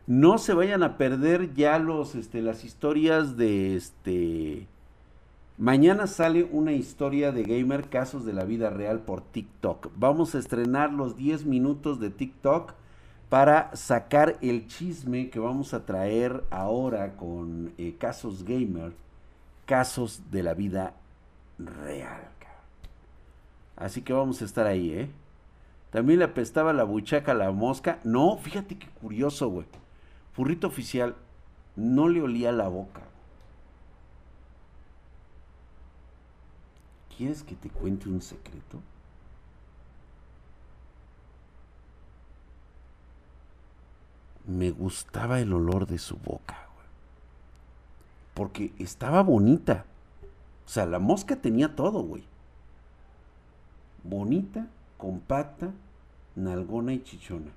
no 0.06 0.38
se 0.38 0.54
vayan 0.54 0.82
a 0.82 0.96
perder 0.96 1.54
ya 1.54 1.78
los, 1.78 2.14
este, 2.14 2.40
las 2.40 2.64
historias 2.64 3.36
de 3.36 3.76
este... 3.76 4.66
Mañana 5.58 6.06
sale 6.06 6.44
una 6.44 6.72
historia 6.72 7.32
de 7.32 7.42
gamer 7.42 7.88
casos 7.88 8.26
de 8.26 8.34
la 8.34 8.44
vida 8.44 8.68
real 8.68 9.00
por 9.00 9.22
TikTok. 9.22 9.88
Vamos 9.96 10.34
a 10.34 10.38
estrenar 10.38 10.92
los 10.92 11.16
10 11.16 11.46
minutos 11.46 11.98
de 11.98 12.10
TikTok 12.10 12.74
para 13.28 13.74
sacar 13.74 14.38
el 14.40 14.68
chisme 14.68 15.30
que 15.30 15.38
vamos 15.38 15.74
a 15.74 15.84
traer 15.84 16.44
ahora 16.50 17.16
con 17.16 17.72
eh, 17.78 17.96
casos 17.98 18.44
gamer, 18.44 18.92
casos 19.64 20.30
de 20.30 20.42
la 20.42 20.54
vida 20.54 20.94
real. 21.58 22.36
Así 23.76 24.00
que 24.00 24.14
vamos 24.14 24.40
a 24.40 24.46
estar 24.46 24.66
ahí, 24.66 24.90
¿eh? 24.90 25.10
También 25.90 26.18
le 26.18 26.24
apestaba 26.24 26.72
la 26.72 26.84
buchaca 26.84 27.32
a 27.32 27.34
la 27.34 27.52
mosca. 27.52 27.98
No, 28.04 28.38
fíjate 28.38 28.78
qué 28.78 28.88
curioso, 28.88 29.48
güey. 29.48 29.66
Furrito 30.32 30.66
oficial 30.66 31.14
no 31.76 32.08
le 32.08 32.22
olía 32.22 32.52
la 32.52 32.68
boca. 32.68 33.02
¿Quieres 37.16 37.42
que 37.42 37.54
te 37.54 37.68
cuente 37.68 38.08
un 38.08 38.20
secreto? 38.20 38.80
Me 44.46 44.70
gustaba 44.70 45.40
el 45.40 45.52
olor 45.52 45.86
de 45.86 45.98
su 45.98 46.16
boca, 46.16 46.68
güey. 46.74 46.86
Porque 48.34 48.72
estaba 48.78 49.22
bonita. 49.22 49.84
O 50.64 50.68
sea, 50.68 50.86
la 50.86 50.98
mosca 50.98 51.36
tenía 51.36 51.74
todo, 51.74 52.02
güey. 52.02 52.24
Bonita, 54.04 54.68
compacta, 54.98 55.72
nalgona 56.36 56.92
y 56.92 57.02
chichona. 57.02 57.50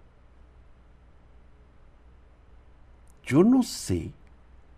Yo 3.23 3.43
no 3.43 3.61
sé 3.61 4.11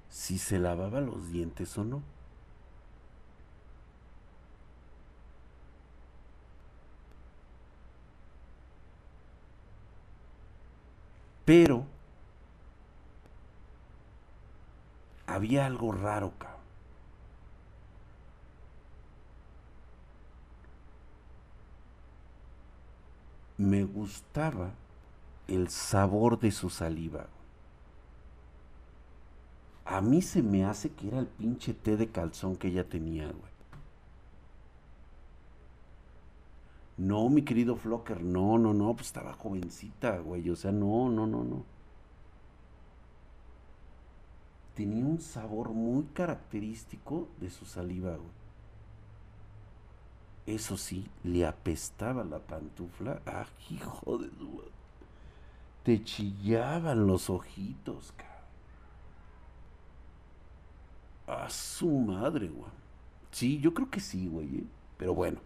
si 0.10 0.38
se 0.38 0.60
lavaba 0.60 1.00
los 1.00 1.32
dientes 1.32 1.78
o 1.78 1.86
no. 1.86 2.02
Pero 11.46 11.86
había 15.28 15.66
algo 15.66 15.92
raro, 15.92 16.34
cabrón. 16.38 16.62
Me 23.58 23.84
gustaba 23.84 24.72
el 25.48 25.70
sabor 25.70 26.40
de 26.40 26.52
su 26.52 26.70
saliva. 26.70 27.28
A 29.86 30.02
mí 30.02 30.22
se 30.22 30.42
me 30.42 30.66
hace 30.66 30.92
que 30.92 31.08
era 31.10 31.20
el 31.20 31.28
pinche 31.28 31.74
té 31.74 31.98
de 31.98 32.10
calzón 32.10 32.56
que 32.56 32.70
ella 32.70 32.88
tenía, 32.90 33.26
güey. 33.28 33.52
No, 36.98 37.30
mi 37.30 37.42
querido 37.44 37.76
Flocker, 37.76 38.22
no, 38.24 38.58
no, 38.58 38.74
no, 38.74 38.94
pues 38.96 39.08
estaba 39.08 39.34
jovencita, 39.34 40.20
güey. 40.20 40.50
O 40.50 40.56
sea, 40.56 40.72
no, 40.72 41.10
no, 41.10 41.28
no, 41.28 41.44
no 41.44 41.71
tenía 44.82 45.06
un 45.06 45.22
sabor 45.22 45.70
muy 45.70 46.06
característico 46.06 47.28
de 47.40 47.52
su 47.52 47.66
saliva, 47.66 48.18
eso 50.48 50.76
sí, 50.76 51.08
le 51.24 51.46
apestaba 51.46 52.24
la 52.24 52.40
pantufla. 52.40 53.22
Ah, 53.28 53.46
hijo 53.70 54.18
de 54.18 54.30
duda. 54.30 54.66
Te 55.84 56.04
chillaban 56.04 57.06
los 57.06 57.30
ojitos, 57.30 58.12
cabrón. 58.18 58.32
A 61.44 61.50
su 61.52 61.88
madre, 61.88 62.48
güey. 62.48 62.72
Sí, 63.30 63.60
yo 63.60 63.76
creo 63.76 63.92
que 63.92 64.00
sí, 64.00 64.26
güey. 64.26 64.48
¿eh? 64.48 64.64
Pero 64.98 65.14
bueno, 65.14 65.40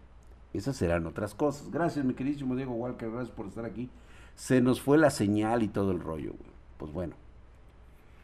esas 0.54 0.78
serán 0.78 1.06
otras 1.06 1.34
cosas. 1.34 1.70
Gracias, 1.70 2.06
mi 2.06 2.14
queridísimo 2.14 2.56
Diego 2.56 2.72
Walker. 2.72 3.10
Gracias 3.10 3.36
por 3.36 3.48
estar 3.48 3.66
aquí. 3.66 3.90
Se 4.34 4.62
nos 4.62 4.80
fue 4.80 4.96
la 4.96 5.10
señal 5.10 5.62
y 5.62 5.68
todo 5.68 5.92
el 5.92 6.00
rollo, 6.00 6.32
güey. 6.32 6.50
Pues 6.78 6.90
bueno. 6.90 7.25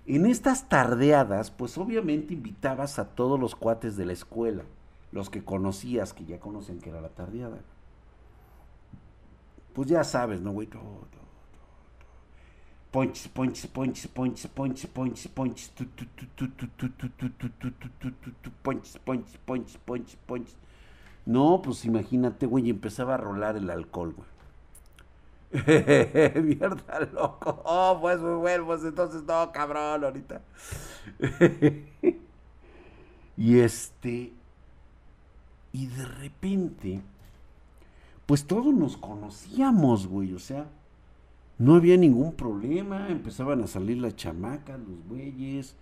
En 0.04 0.26
estas 0.26 0.68
tardeadas, 0.68 1.50
pues 1.50 1.78
obviamente 1.78 2.34
invitabas 2.34 2.98
a 2.98 3.08
todos 3.14 3.38
los 3.38 3.54
cuates 3.54 3.96
de 3.96 4.04
la 4.04 4.12
escuela, 4.12 4.64
los 5.12 5.30
que 5.30 5.44
conocías, 5.44 6.12
que 6.12 6.24
ya 6.24 6.40
conocen 6.40 6.80
que 6.80 6.90
era 6.90 7.00
la 7.00 7.10
tardeada. 7.10 7.58
Pues 9.74 9.88
ya 9.88 10.02
sabes, 10.02 10.40
¿no, 10.40 10.52
güey? 10.52 10.68
Ponches, 12.90 13.28
ponches, 13.28 13.66
ponches, 13.68 14.08
ponches, 14.08 14.46
ponches, 14.48 14.86
ponches, 14.90 15.28
ponches, 15.28 15.70
ponches, 15.70 16.18
ponches, 18.62 19.38
ponches, 19.38 19.78
ponches, 19.78 20.16
ponches. 20.26 20.56
No, 21.24 21.62
pues 21.62 21.84
imagínate, 21.84 22.46
güey, 22.46 22.68
empezaba 22.68 23.14
a 23.14 23.18
rolar 23.18 23.56
el 23.56 23.70
alcohol, 23.70 24.14
güey. 24.14 24.31
Mierda, 26.42 27.00
loco. 27.12 27.62
Oh, 27.64 27.98
pues 28.00 28.20
muy 28.20 28.36
bueno, 28.36 28.66
pues 28.66 28.82
entonces 28.84 29.22
no, 29.24 29.52
cabrón, 29.52 30.04
ahorita. 30.04 30.40
y 33.36 33.58
este. 33.58 34.32
Y 35.72 35.86
de 35.86 36.04
repente, 36.04 37.00
pues 38.26 38.46
todos 38.46 38.74
nos 38.74 38.96
conocíamos, 38.96 40.06
güey, 40.06 40.34
o 40.34 40.38
sea, 40.38 40.66
no 41.58 41.74
había 41.74 41.96
ningún 41.96 42.34
problema, 42.34 43.08
empezaban 43.08 43.62
a 43.62 43.66
salir 43.66 43.98
las 43.98 44.16
chamacas, 44.16 44.78
los 44.80 45.06
güeyes, 45.08 45.76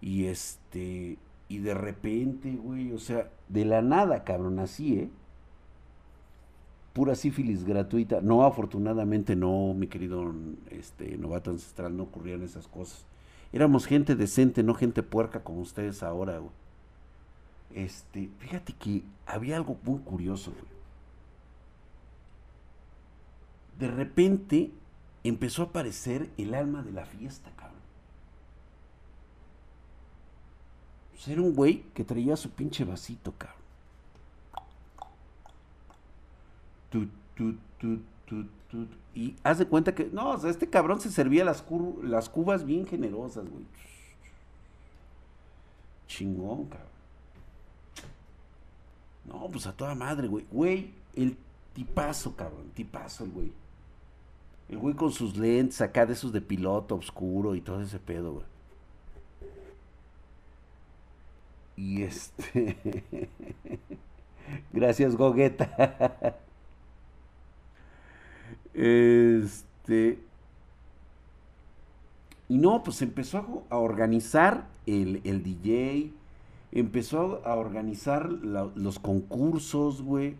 y 0.00 0.26
este, 0.26 1.18
y 1.48 1.58
de 1.58 1.74
repente, 1.74 2.50
güey, 2.52 2.92
o 2.92 2.98
sea, 2.98 3.30
de 3.48 3.64
la 3.64 3.82
nada, 3.82 4.24
cabrón, 4.24 4.58
así, 4.58 4.94
¿eh? 4.94 5.10
Pura 6.92 7.14
sífilis 7.14 7.64
gratuita. 7.64 8.20
No, 8.20 8.44
afortunadamente 8.44 9.36
no, 9.36 9.74
mi 9.74 9.86
querido 9.86 10.32
este, 10.70 11.16
novato 11.16 11.50
ancestral, 11.50 11.96
no 11.96 12.04
ocurrían 12.04 12.42
esas 12.42 12.68
cosas. 12.68 13.04
Éramos 13.52 13.86
gente 13.86 14.14
decente, 14.14 14.62
no 14.62 14.74
gente 14.74 15.02
puerca 15.02 15.42
como 15.42 15.60
ustedes 15.60 16.02
ahora, 16.02 16.38
güey. 16.38 16.52
Este, 17.74 18.30
fíjate 18.38 18.74
que 18.74 19.02
había 19.26 19.56
algo 19.56 19.78
muy 19.82 20.00
curioso, 20.00 20.52
güey. 20.52 20.72
De 23.78 23.88
repente 23.88 24.70
empezó 25.24 25.62
a 25.62 25.66
aparecer 25.66 26.30
el 26.36 26.54
alma 26.54 26.82
de 26.82 26.92
la 26.92 27.06
fiesta, 27.06 27.50
cabrón. 27.56 27.80
Pues 31.12 31.28
era 31.28 31.40
un 31.40 31.54
güey 31.54 31.84
que 31.94 32.04
traía 32.04 32.36
su 32.36 32.50
pinche 32.50 32.84
vasito, 32.84 33.32
cabrón 33.38 33.61
y 39.14 39.36
haz 39.42 39.58
de 39.58 39.66
cuenta 39.66 39.94
que, 39.94 40.06
no, 40.06 40.30
o 40.30 40.38
sea, 40.38 40.50
este 40.50 40.68
cabrón 40.68 41.00
se 41.00 41.10
servía 41.10 41.44
las, 41.44 41.64
las 42.02 42.28
cubas 42.28 42.64
bien 42.64 42.86
generosas, 42.86 43.48
güey. 43.48 43.64
Chingón, 46.06 46.66
cabrón. 46.66 46.88
No, 49.24 49.48
pues 49.50 49.66
a 49.66 49.72
toda 49.72 49.94
madre, 49.94 50.28
güey. 50.28 50.46
Güey, 50.50 50.90
el 51.14 51.36
tipazo, 51.74 52.34
cabrón. 52.34 52.70
Tipazo 52.74 53.24
el 53.24 53.30
güey. 53.30 53.52
El 54.68 54.78
güey 54.78 54.94
con 54.94 55.12
sus 55.12 55.36
lentes 55.36 55.80
acá 55.80 56.06
de 56.06 56.14
esos 56.14 56.32
de 56.32 56.40
piloto 56.40 56.96
oscuro 56.96 57.54
y 57.54 57.60
todo 57.60 57.82
ese 57.82 57.98
pedo, 57.98 58.32
güey. 58.34 58.46
Y 61.76 62.02
este. 62.02 62.78
Gracias, 64.72 65.16
Gogueta. 65.16 66.38
Este, 68.74 70.18
y 72.48 72.58
no, 72.58 72.82
pues 72.82 73.02
empezó 73.02 73.64
a, 73.70 73.76
organizar 73.76 74.66
el, 74.86 75.20
el 75.24 75.42
DJ, 75.42 76.12
empezó 76.72 77.42
a 77.46 77.54
organizar 77.56 78.30
los 78.30 78.98
concursos, 78.98 80.02
güey, 80.02 80.36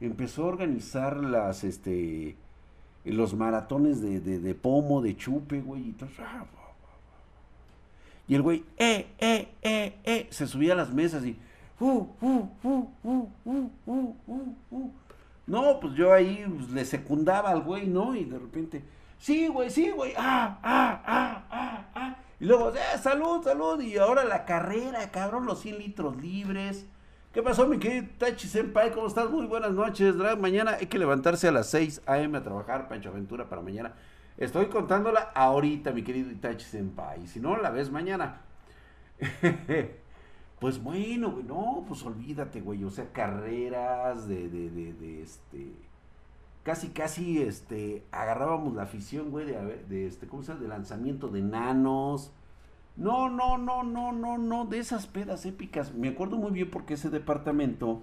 empezó 0.00 0.44
a 0.44 0.48
organizar 0.48 1.16
las, 1.18 1.64
este, 1.64 2.36
los 3.04 3.34
maratones 3.34 4.00
de, 4.00 4.20
de, 4.20 4.54
pomo, 4.54 5.02
de 5.02 5.16
chupe, 5.16 5.60
güey, 5.60 5.82
y. 5.82 5.96
Ah, 6.18 6.44
y 8.28 8.34
el 8.34 8.42
güey, 8.42 8.64
eh, 8.76 9.06
eh, 9.18 9.48
eh, 9.62 9.94
eh, 10.02 10.26
se 10.30 10.48
subía 10.48 10.72
a 10.72 10.76
las 10.76 10.92
mesas 10.92 11.24
y, 11.24 11.38
uh. 11.78 12.06
uh, 12.20 12.48
uh, 12.64 12.88
uh 13.04 14.90
no, 15.46 15.78
pues 15.80 15.94
yo 15.94 16.12
ahí 16.12 16.44
pues, 16.48 16.70
le 16.70 16.84
secundaba 16.84 17.50
al 17.50 17.62
güey, 17.62 17.86
¿no? 17.86 18.14
Y 18.14 18.24
de 18.24 18.38
repente, 18.38 18.84
sí, 19.18 19.46
güey, 19.48 19.70
sí, 19.70 19.90
güey, 19.90 20.12
ah, 20.16 20.58
ah, 20.62 21.02
ah, 21.06 21.44
ah, 21.50 21.84
ah. 21.94 22.16
Y 22.38 22.46
luego, 22.46 22.70
eh, 22.70 22.98
salud, 23.00 23.42
salud. 23.42 23.80
Y 23.80 23.96
ahora 23.96 24.24
la 24.24 24.44
carrera, 24.44 25.10
cabrón, 25.10 25.46
los 25.46 25.60
100 25.60 25.78
litros 25.78 26.16
libres. 26.16 26.86
¿Qué 27.32 27.42
pasó, 27.42 27.66
mi 27.66 27.78
querido 27.78 28.06
Tachi 28.18 28.48
Senpai? 28.48 28.92
¿Cómo 28.92 29.06
estás? 29.06 29.30
Muy 29.30 29.46
buenas 29.46 29.72
noches. 29.72 30.14
Mañana 30.38 30.78
hay 30.80 30.86
que 30.86 30.98
levantarse 30.98 31.48
a 31.48 31.52
las 31.52 31.70
6 31.70 32.02
a.m. 32.06 32.36
a 32.38 32.42
trabajar, 32.42 32.88
Pancho 32.88 33.10
Aventura, 33.10 33.48
para 33.48 33.62
mañana. 33.62 33.94
Estoy 34.38 34.66
contándola 34.66 35.30
ahorita, 35.34 35.92
mi 35.92 36.02
querido 36.02 36.30
Itachi 36.30 36.64
Senpai. 36.64 37.26
Si 37.26 37.40
no, 37.40 37.56
la 37.56 37.70
ves 37.70 37.90
mañana. 37.90 38.40
Pues 40.58 40.82
bueno, 40.82 41.32
güey, 41.32 41.44
no, 41.44 41.84
pues 41.86 42.02
olvídate, 42.04 42.60
güey, 42.62 42.82
o 42.84 42.90
sea, 42.90 43.12
carreras 43.12 44.26
de, 44.26 44.48
de, 44.48 44.70
de, 44.70 44.94
de 44.94 45.22
este, 45.22 45.72
casi, 46.62 46.88
casi, 46.88 47.42
este, 47.42 48.04
agarrábamos 48.10 48.74
la 48.74 48.84
afición, 48.84 49.30
güey, 49.30 49.44
de, 49.46 49.84
de 49.88 50.06
este, 50.06 50.26
¿cómo 50.26 50.42
se 50.42 50.52
llama? 50.52 50.62
De 50.62 50.68
lanzamiento 50.68 51.28
de 51.28 51.42
nanos. 51.42 52.32
No, 52.96 53.28
no, 53.28 53.58
no, 53.58 53.82
no, 53.82 54.12
no, 54.12 54.38
no, 54.38 54.64
de 54.64 54.78
esas 54.78 55.06
pedas 55.06 55.44
épicas. 55.44 55.94
Me 55.94 56.08
acuerdo 56.08 56.38
muy 56.38 56.52
bien 56.52 56.70
porque 56.70 56.94
ese 56.94 57.10
departamento 57.10 58.00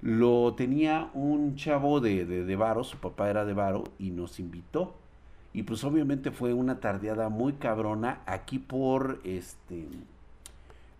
lo 0.00 0.54
tenía 0.54 1.10
un 1.14 1.54
chavo 1.54 2.00
de, 2.00 2.26
de, 2.26 2.44
de 2.44 2.56
Varo, 2.56 2.82
su 2.82 2.98
papá 2.98 3.30
era 3.30 3.44
de 3.44 3.54
Varo, 3.54 3.84
y 3.98 4.10
nos 4.10 4.40
invitó. 4.40 4.96
Y 5.52 5.62
pues 5.62 5.84
obviamente 5.84 6.32
fue 6.32 6.52
una 6.52 6.80
tardeada 6.80 7.28
muy 7.28 7.54
cabrona 7.54 8.22
aquí 8.26 8.58
por, 8.58 9.20
este, 9.22 9.86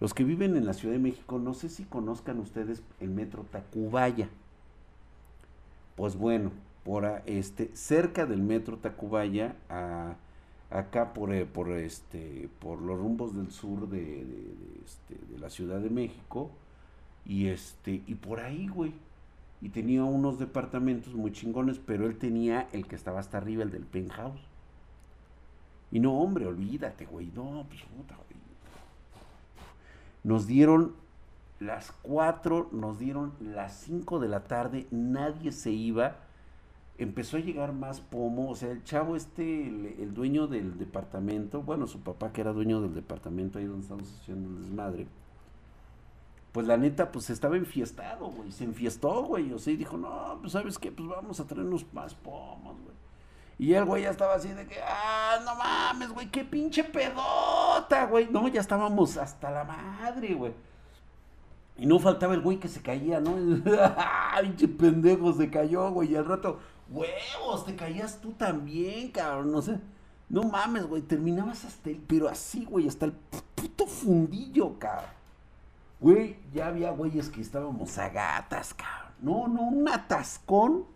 los 0.01 0.15
que 0.15 0.25
viven 0.25 0.57
en 0.57 0.67
la 0.67 0.75
Ciudad 0.75 0.95
de 0.95 1.01
México, 1.01 1.39
no 1.39 1.55
sé 1.55 1.69
si 1.69 1.85
conozcan 1.85 2.39
ustedes 2.41 2.83
el 3.01 3.11
metro 3.11 3.45
Tacubaya. 3.51 4.29
Pues 5.97 6.17
bueno, 6.17 6.51
por 6.85 7.23
este, 7.27 7.71
cerca 7.75 8.27
del 8.27 8.43
metro 8.43 8.77
Tacubaya, 8.79 9.55
acá 10.71 11.15
por, 11.15 11.33
eh, 11.33 11.47
por, 11.47 11.71
este, 11.71 12.49
por 12.59 12.83
los 12.83 12.99
rumbos 12.99 13.35
del 13.35 13.51
sur 13.53 13.89
de, 13.89 14.27
este, 14.85 15.15
de, 15.33 15.39
la 15.39 15.49
Ciudad 15.49 15.81
de 15.81 15.91
México, 15.91 16.51
y 17.25 17.47
este, 17.47 18.03
y 18.07 18.15
por 18.17 18.41
ahí, 18.41 18.69
güey. 18.69 18.93
Y 19.63 19.71
tenía 19.71 20.05
unos 20.05 20.39
departamentos 20.39 21.15
muy 21.15 21.33
chingones, 21.33 21.79
pero 21.79 22.07
él 22.07 22.19
tenía 22.19 22.69
el 22.73 22.87
que 22.87 22.97
estaba 22.97 23.21
hasta 23.21 23.39
arriba, 23.39 23.63
el 23.63 23.71
del 23.71 23.85
penthouse. 23.85 24.43
Y 25.91 26.01
no, 26.01 26.19
hombre, 26.19 26.45
olvídate, 26.45 27.07
güey. 27.07 27.31
No, 27.35 27.65
pues 27.69 27.81
puta, 27.85 28.19
nos 30.25 30.47
dieron 30.47 30.95
las 31.61 31.93
4, 32.03 32.71
nos 32.73 32.99
dieron 32.99 33.35
las 33.41 33.75
5 33.81 34.19
de 34.19 34.29
la 34.29 34.45
tarde, 34.45 34.87
nadie 34.91 35.53
se 35.53 35.71
iba. 35.71 36.17
Empezó 36.97 37.37
a 37.37 37.41
llegar 37.41 37.73
más 37.73 38.01
pomo, 38.01 38.51
o 38.51 38.55
sea, 38.55 38.71
el 38.71 38.85
chavo 38.85 39.17
este, 39.17 39.67
el, 39.67 40.15
dueño 40.15 40.47
del 40.47 40.79
departamento, 40.79 41.63
bueno, 41.63 41.87
su 41.87 42.01
papá 42.01 42.33
que 42.33 42.41
era 42.41 42.53
dueño 42.53 42.81
del 42.81 42.95
departamento 42.95 43.59
ahí 43.59 43.65
donde 43.65 43.83
estamos 43.83 44.21
haciendo 44.21 44.49
el 44.49 44.63
desmadre, 44.63 45.07
pues 46.53 46.69
la 46.69 46.77
neta, 46.77 47.11
pues 47.11 47.31
estaba 47.31 47.57
enfiestado, 47.57 48.27
güey, 48.29 48.53
se 48.53 48.63
enfiestó, 48.63 49.25
güey, 49.25 49.53
o 49.53 49.59
sea, 49.59 49.73
y 49.73 49.77
dijo, 49.77 49.97
no, 49.97 50.39
pues 50.41 50.53
sabes 50.53 50.79
qué, 50.79 50.93
pues 50.93 51.09
vamos 51.09 51.41
a 51.41 51.47
traernos 51.49 51.85
más 51.93 52.15
pomos, 52.15 52.77
güey. 52.81 52.94
Y 53.59 53.75
el 53.75 53.85
güey 53.85 54.03
ya 54.03 54.11
estaba 54.11 54.35
así 54.35 54.49
de 54.49 54.67
que, 54.67 54.77
ah, 54.83 55.39
no 55.45 55.55
mames, 55.55 56.11
güey, 56.11 56.29
qué 56.31 56.45
pinche 56.45 56.83
pedota, 56.83 58.07
güey. 58.07 58.29
No, 58.31 58.49
ya 58.49 58.61
estábamos 58.61 59.17
hasta 59.17 59.51
la 59.51 59.65
madre, 59.65 60.35
güey. 60.35 60.53
Y 61.77 61.87
no 61.87 61.99
faltaba 61.99 62.35
el 62.35 62.41
güey 62.41 62.59
que 62.59 62.69
se 62.69 62.83
caía, 62.83 63.21
¿no? 63.21 63.35
pinche 64.43 64.69
pendejo, 64.69 65.33
se 65.33 65.51
cayó, 65.51 65.91
güey. 65.91 66.13
Y 66.13 66.17
al 66.17 66.27
rato, 66.27 66.59
huevos, 66.91 67.65
te 67.65 67.77
caías 67.77 68.21
tú 68.21 68.33
también, 68.33 69.11
cabrón. 69.11 69.53
No 69.53 69.63
sé. 69.63 69.79
No 70.29 70.43
mames, 70.43 70.87
güey. 70.87 71.03
Terminabas 71.03 71.65
hasta 71.65 71.91
el, 71.91 71.99
pero 71.99 72.29
así, 72.29 72.65
güey, 72.65 72.89
hasta 72.89 73.07
el 73.07 73.13
puto 73.13 73.87
fundillo, 73.87 74.79
cabrón. 74.79 75.11
Güey, 76.01 76.39
ya 76.53 76.67
había 76.67 76.91
güeyes 76.91 77.29
que 77.29 77.41
estábamos 77.41 77.97
a 77.99 78.09
gatas, 78.09 78.75
cabrón. 78.75 79.15
No, 79.21 79.49
no, 79.49 79.63
un 79.63 79.89
atascón. 79.89 80.87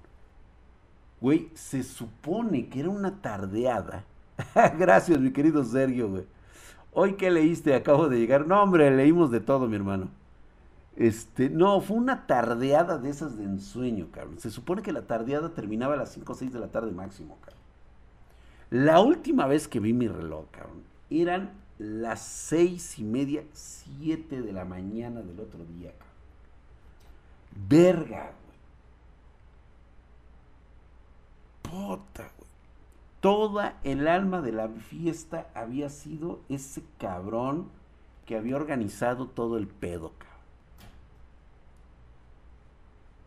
Güey, 1.21 1.51
se 1.55 1.83
supone 1.83 2.69
que 2.69 2.81
era 2.81 2.91
una 2.91 3.21
tardeada. 3.21 4.05
Gracias, 4.79 5.19
mi 5.19 5.33
querido 5.33 5.65
Sergio, 5.65 6.09
güey. 6.09 6.25
Hoy 6.93 7.15
que 7.15 7.31
leíste, 7.31 7.75
acabo 7.75 8.09
de 8.09 8.19
llegar. 8.19 8.47
No, 8.47 8.63
hombre, 8.63 8.91
leímos 8.91 9.31
de 9.31 9.41
todo, 9.41 9.69
mi 9.69 9.77
hermano. 9.77 10.09
Este, 10.97 11.49
no, 11.49 11.81
fue 11.81 11.97
una 11.97 12.27
tardeada 12.27 12.99
de 12.99 13.11
esas 13.11 13.37
de 13.37 13.45
ensueño, 13.45 14.09
cabrón. 14.11 14.41
Se 14.41 14.51
supone 14.51 14.83
que 14.83 14.93
la 14.93 15.03
tardeada 15.03 15.55
terminaba 15.55 15.95
a 15.95 15.97
las 15.97 16.13
5 16.13 16.33
o 16.33 16.35
6 16.35 16.53
de 16.53 16.59
la 16.59 16.69
tarde 16.69 16.91
máximo, 16.91 17.37
cabrón. 17.41 17.59
La 18.71 19.01
última 19.01 19.47
vez 19.47 19.69
que 19.69 19.81
vi 19.81 19.93
mi 19.93 20.09
reloj, 20.09 20.47
cabrón, 20.51 20.83
eran 21.09 21.53
las 21.79 22.21
seis 22.21 22.99
y 22.99 23.05
media, 23.05 23.45
7 23.53 24.43
de 24.43 24.53
la 24.53 24.65
mañana 24.65 25.23
del 25.23 25.39
otro 25.41 25.65
día, 25.65 25.93
cabrón. 25.93 26.09
Verga, 27.69 28.33
güey. 28.45 28.59
Güey. 31.71 31.99
Toda 33.21 33.81
el 33.83 34.07
alma 34.07 34.41
de 34.43 34.53
la 34.53 34.69
fiesta 34.69 35.49
había 35.55 35.89
sido 35.91 36.41
ese 36.49 36.85
cabrón 36.99 37.69
que 38.27 38.37
había 38.37 38.57
organizado 38.57 39.27
todo 39.27 39.59
el 39.59 39.67
pedo, 39.67 40.13
cabrón. 40.19 40.29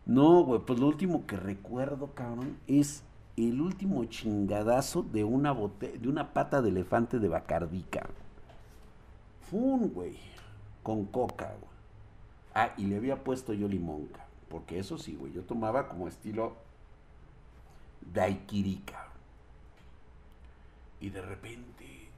No, 0.06 0.44
güey, 0.44 0.60
pues 0.60 0.80
lo 0.80 0.86
último 0.86 1.26
que 1.26 1.36
recuerdo, 1.36 2.14
cabrón, 2.14 2.56
es 2.66 3.04
el 3.36 3.60
último 3.60 4.04
chingadazo 4.06 5.02
de 5.02 5.24
una 5.24 5.54
de 5.54 6.08
una 6.08 6.32
pata 6.32 6.62
de 6.62 6.70
elefante 6.70 7.18
de 7.18 7.28
Bacardí, 7.28 7.82
cabrón. 7.82 8.16
Fun, 9.50 9.90
güey, 9.92 10.16
con 10.82 11.04
coca, 11.04 11.54
güey. 11.60 11.72
Ah, 12.54 12.72
y 12.78 12.86
le 12.86 12.96
había 12.96 13.22
puesto 13.22 13.52
yo 13.52 13.68
limón, 13.68 14.06
cabrón. 14.06 14.26
Porque 14.48 14.78
eso 14.78 14.96
sí, 14.96 15.16
güey, 15.16 15.32
yo 15.32 15.42
tomaba 15.42 15.88
como 15.88 16.08
estilo 16.08 16.56
daiquiri, 18.12 18.82
cabrón. 18.84 19.12
Y 21.00 21.10
de 21.10 21.22
repente, 21.22 22.08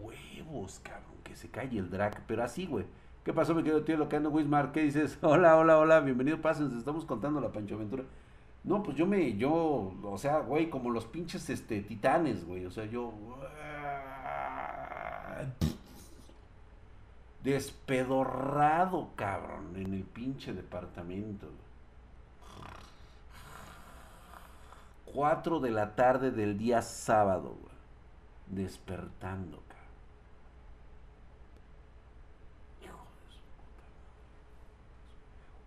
huevos, 0.00 0.80
cabrón, 0.80 1.16
que 1.24 1.36
se 1.36 1.48
cae 1.48 1.78
el 1.78 1.90
drag, 1.90 2.24
pero 2.26 2.44
así, 2.44 2.66
güey 2.66 2.84
¿Qué 3.24 3.32
pasó, 3.34 3.54
mi 3.54 3.62
querido 3.62 3.84
tío 3.84 3.98
lo 3.98 4.08
que 4.08 4.16
ando, 4.16 4.30
Wismar? 4.30 4.72
¿Qué 4.72 4.82
dices? 4.82 5.18
Hola, 5.22 5.56
hola, 5.58 5.78
hola, 5.78 6.00
bienvenido, 6.00 6.40
pásense, 6.40 6.78
estamos 6.78 7.04
contando 7.04 7.40
la 7.40 7.52
Pancho 7.52 7.74
Aventura. 7.74 8.04
No, 8.64 8.82
pues 8.82 8.96
yo 8.96 9.06
me, 9.06 9.36
yo, 9.36 9.94
o 10.02 10.18
sea, 10.18 10.38
güey, 10.38 10.70
como 10.70 10.90
los 10.90 11.04
pinches, 11.04 11.50
este, 11.50 11.82
titanes, 11.82 12.46
güey, 12.46 12.64
o 12.64 12.70
sea, 12.70 12.86
yo... 12.86 13.12
Despedorrado, 17.44 19.10
cabrón, 19.16 19.74
en 19.76 19.94
el 19.94 20.04
pinche 20.04 20.52
departamento. 20.52 21.48
Cuatro 25.12 25.60
de 25.60 25.70
la 25.70 25.94
tarde 25.94 26.30
del 26.30 26.56
día 26.56 26.82
sábado, 26.82 27.56
güey. 27.60 28.64
Despertando, 28.64 29.62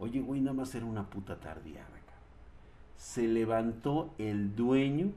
Oye, 0.04 0.20
güey, 0.20 0.42
nada 0.42 0.54
más 0.54 0.76
era 0.76 0.86
una 0.86 1.10
puta 1.10 1.38
tardeada. 1.38 1.88
Se 2.98 3.26
levantó 3.26 4.14
el 4.18 4.54
dueño, 4.54 5.14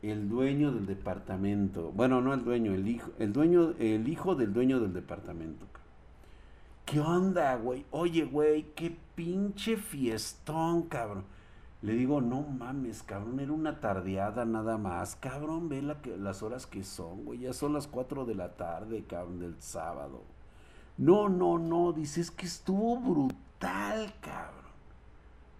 el 0.00 0.28
dueño 0.28 0.70
del 0.70 0.86
departamento. 0.86 1.90
Bueno, 1.92 2.20
no 2.20 2.34
el 2.34 2.44
dueño, 2.44 2.72
el 2.72 2.86
hijo, 2.86 3.10
el 3.18 3.32
dueño, 3.32 3.74
el 3.80 4.06
hijo 4.08 4.36
del 4.36 4.52
dueño 4.52 4.78
del 4.78 4.92
departamento. 4.92 5.66
¿Qué 6.84 7.00
onda, 7.00 7.56
güey? 7.56 7.84
Oye, 7.90 8.24
güey, 8.24 8.66
qué 8.76 8.96
pinche 9.16 9.76
fiestón, 9.76 10.82
cabrón. 10.82 11.24
Le 11.82 11.92
digo, 11.92 12.20
no 12.20 12.42
mames, 12.42 13.02
cabrón, 13.02 13.38
era 13.38 13.52
una 13.52 13.80
tardeada 13.80 14.44
nada 14.44 14.78
más. 14.78 15.16
Cabrón, 15.16 15.68
ve 15.68 15.84
que, 16.02 16.16
las 16.16 16.42
horas 16.42 16.66
que 16.66 16.82
son, 16.82 17.24
güey. 17.24 17.40
Ya 17.40 17.52
son 17.52 17.74
las 17.74 17.86
4 17.86 18.24
de 18.24 18.34
la 18.34 18.56
tarde, 18.56 19.04
cabrón, 19.04 19.40
del 19.40 19.60
sábado. 19.60 20.22
No, 20.96 21.28
no, 21.28 21.58
no, 21.58 21.92
dice, 21.92 22.22
es 22.22 22.30
que 22.30 22.46
estuvo 22.46 22.98
brutal, 22.98 24.14
cabrón. 24.20 24.56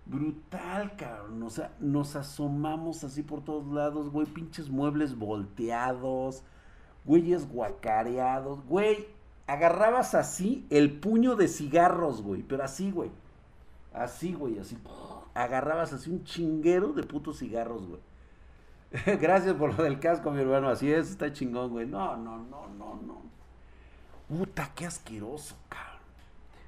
Brutal, 0.06 0.96
cabrón. 0.96 1.42
O 1.42 1.50
sea, 1.50 1.72
nos 1.80 2.16
asomamos 2.16 3.04
así 3.04 3.22
por 3.22 3.44
todos 3.44 3.66
lados, 3.66 4.10
güey, 4.10 4.26
pinches 4.26 4.70
muebles 4.70 5.18
volteados, 5.18 6.42
güeyes 7.04 7.48
guacareados, 7.48 8.64
güey. 8.66 9.06
Agarrabas 9.46 10.14
así 10.14 10.66
el 10.70 10.98
puño 10.98 11.36
de 11.36 11.48
cigarros, 11.48 12.22
güey, 12.22 12.42
pero 12.42 12.64
así, 12.64 12.90
güey. 12.90 13.10
Así, 13.92 14.32
güey, 14.32 14.58
así. 14.58 14.76
Agarrabas 15.36 15.92
así 15.92 16.10
un 16.10 16.24
chinguero 16.24 16.92
de 16.94 17.02
putos 17.02 17.38
cigarros, 17.38 17.86
güey. 17.86 18.00
Gracias 19.20 19.54
por 19.54 19.76
lo 19.76 19.84
del 19.84 20.00
casco, 20.00 20.30
mi 20.30 20.40
hermano. 20.40 20.68
Así 20.68 20.90
es, 20.90 21.10
está 21.10 21.32
chingón, 21.32 21.70
güey. 21.70 21.86
No, 21.86 22.16
no, 22.16 22.38
no, 22.38 22.68
no, 22.68 23.00
no. 23.06 23.22
Puta, 24.28 24.72
qué 24.74 24.86
asqueroso, 24.86 25.56
cabrón. 25.68 26.00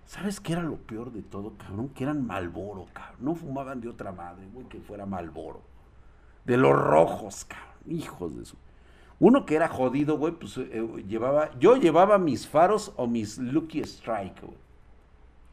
¿Sabes 0.04 0.40
qué 0.40 0.52
era 0.52 0.62
lo 0.62 0.76
peor 0.76 1.12
de 1.12 1.22
todo, 1.22 1.54
cabrón? 1.57 1.88
Que 1.90 2.04
eran 2.04 2.26
Malboro, 2.26 2.87
cabrón. 2.92 3.16
No 3.20 3.35
fumaban 3.35 3.81
de 3.81 3.88
otra 3.88 4.12
madre, 4.12 4.46
güey, 4.52 4.66
que 4.66 4.81
fuera 4.81 5.07
Malboro. 5.07 5.62
De 6.44 6.57
los 6.57 6.78
rojos, 6.78 7.44
cabrón. 7.44 7.68
Hijos 7.87 8.37
de 8.37 8.44
su. 8.44 8.57
Uno 9.20 9.46
que 9.46 9.57
era 9.57 9.68
jodido, 9.68 10.18
güey, 10.18 10.35
pues 10.35 10.59
eh, 10.59 10.87
llevaba. 11.09 11.50
Yo 11.59 11.76
llevaba 11.76 12.18
mis 12.18 12.46
faros 12.46 12.92
o 12.96 13.07
mis 13.07 13.38
Lucky 13.38 13.81
Strike, 13.81 14.42
güey. 14.42 14.59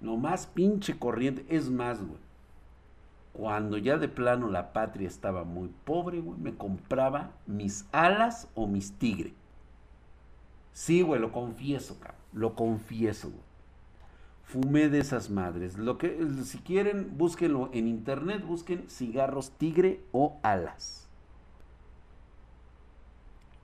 Lo 0.02 0.18
más 0.18 0.48
pinche 0.48 1.00
corriente. 1.00 1.46
Es 1.50 1.70
más, 1.70 2.06
güey. 2.06 2.25
Cuando 3.38 3.78
ya 3.78 3.98
de 3.98 4.08
plano 4.08 4.48
la 4.48 4.72
patria 4.72 5.10
estaba 5.10 5.44
muy 5.44 5.68
pobre, 5.84 6.22
güey, 6.22 6.40
me 6.40 6.56
compraba 6.56 7.32
mis 7.46 7.86
alas 7.92 8.48
o 8.56 8.66
mis 8.66 8.94
tigre. 8.94 9.34
Sí, 10.72 11.02
güey, 11.02 11.20
lo 11.20 11.34
confieso, 11.34 12.00
cabrón. 12.00 12.22
Lo 12.32 12.56
confieso, 12.56 13.30
güey. 13.30 13.44
Fumé 14.46 14.88
de 14.88 15.00
esas 15.00 15.30
madres. 15.30 15.78
Lo 15.78 15.98
que, 15.98 16.18
si 16.46 16.60
quieren, 16.60 17.18
búsquenlo 17.18 17.70
en 17.74 17.90
internet, 17.90 18.46
busquen 18.46 18.90
cigarros 18.90 19.52
tigre 19.52 20.02
o 20.14 20.40
alas. 20.42 21.10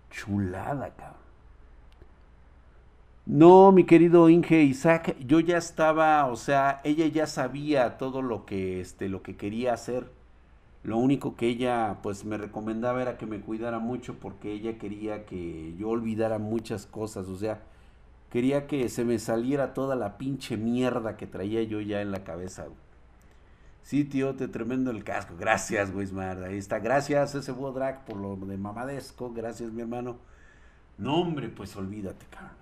Chulada, 0.10 0.90
cabrón. 0.96 1.31
No, 3.26 3.72
mi 3.72 3.86
querido 3.86 4.30
Inge 4.30 4.64
Isaac, 4.64 5.16
yo 5.20 5.40
ya 5.40 5.58
estaba, 5.58 6.26
o 6.28 6.36
sea, 6.36 6.82
ella 6.84 7.08
ya 7.08 7.28
sabía 7.28 7.98
todo 7.98 8.22
lo 8.22 8.46
que, 8.46 8.82
este, 8.82 9.10
lo 9.10 9.22
que 9.24 9.38
quería 9.38 9.74
hacer 9.74 10.10
lo 10.84 10.98
único 10.98 11.36
que 11.36 11.48
ella 11.48 12.00
pues 12.02 12.26
me 12.26 12.38
recomendaba 12.38 13.02
era 13.02 13.18
que 13.18 13.28
me 13.28 13.40
cuidara 13.42 13.80
mucho 13.80 14.16
porque 14.20 14.52
ella 14.52 14.78
quería 14.80 15.26
que 15.26 15.76
yo 15.78 15.90
olvidara 15.90 16.40
muchas 16.40 16.88
cosas, 16.88 17.28
o 17.28 17.38
sea, 17.38 17.62
quería 18.32 18.68
que 18.68 18.90
se 18.90 19.06
me 19.06 19.20
saliera 19.20 19.74
toda 19.74 19.96
la 19.96 20.18
pinche 20.18 20.58
mierda 20.58 21.18
que 21.18 21.28
traía 21.28 21.64
yo 21.64 21.82
ya 21.82 22.02
en 22.02 22.12
la 22.12 22.24
cabeza. 22.24 22.66
Sí, 23.84 24.06
tío, 24.06 24.36
te 24.36 24.48
tremendo 24.48 24.92
el 24.92 25.04
casco. 25.04 25.36
Gracias, 25.40 25.92
güey, 25.92 26.08
Ahí 26.46 26.58
está. 26.58 26.80
Gracias, 26.80 27.36
ese 27.36 27.52
búho 27.52 27.72
drag, 27.74 28.06
por 28.06 28.18
lo 28.18 28.36
de 28.36 28.58
mamadesco. 28.58 29.34
Gracias, 29.34 29.72
mi 29.72 29.82
hermano. 29.82 30.18
No, 30.98 31.22
hombre, 31.22 31.50
pues 31.50 31.76
olvídate, 31.76 32.26
cabrón. 32.30 32.61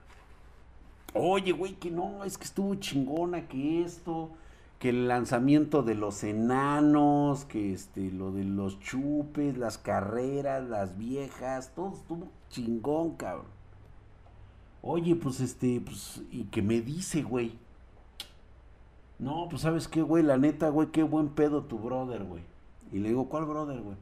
Oye, 1.13 1.51
güey, 1.51 1.73
que 1.73 1.91
no, 1.91 2.23
es 2.23 2.37
que 2.37 2.45
estuvo 2.45 2.75
chingona, 2.75 3.47
que 3.47 3.83
esto 3.83 4.31
que 4.79 4.89
el 4.89 5.09
lanzamiento 5.09 5.83
de 5.83 5.93
los 5.93 6.23
enanos, 6.23 7.43
que 7.43 7.73
este, 7.73 8.11
lo 8.11 8.31
de 8.31 8.45
los 8.45 8.79
chupes, 8.79 9.57
las 9.57 9.77
carreras, 9.77 10.67
las 10.67 10.97
viejas, 10.97 11.73
todo 11.75 11.93
estuvo 11.93 12.29
chingón, 12.49 13.15
cabrón. 13.17 13.47
Oye, 14.81 15.17
pues 15.17 15.41
este, 15.41 15.81
pues, 15.81 16.21
y 16.31 16.45
que 16.45 16.61
me 16.61 16.79
dice, 16.79 17.23
güey. 17.23 17.59
No, 19.19 19.47
pues 19.49 19.63
sabes 19.63 19.89
qué, 19.89 20.01
güey, 20.01 20.23
la 20.23 20.37
neta, 20.37 20.69
güey, 20.69 20.91
qué 20.91 21.03
buen 21.03 21.27
pedo 21.27 21.63
tu 21.63 21.77
brother, 21.77 22.23
güey. 22.23 22.43
Y 22.93 22.99
le 22.99 23.09
digo, 23.09 23.27
¿cuál 23.27 23.45
brother, 23.45 23.81
güey? 23.81 23.97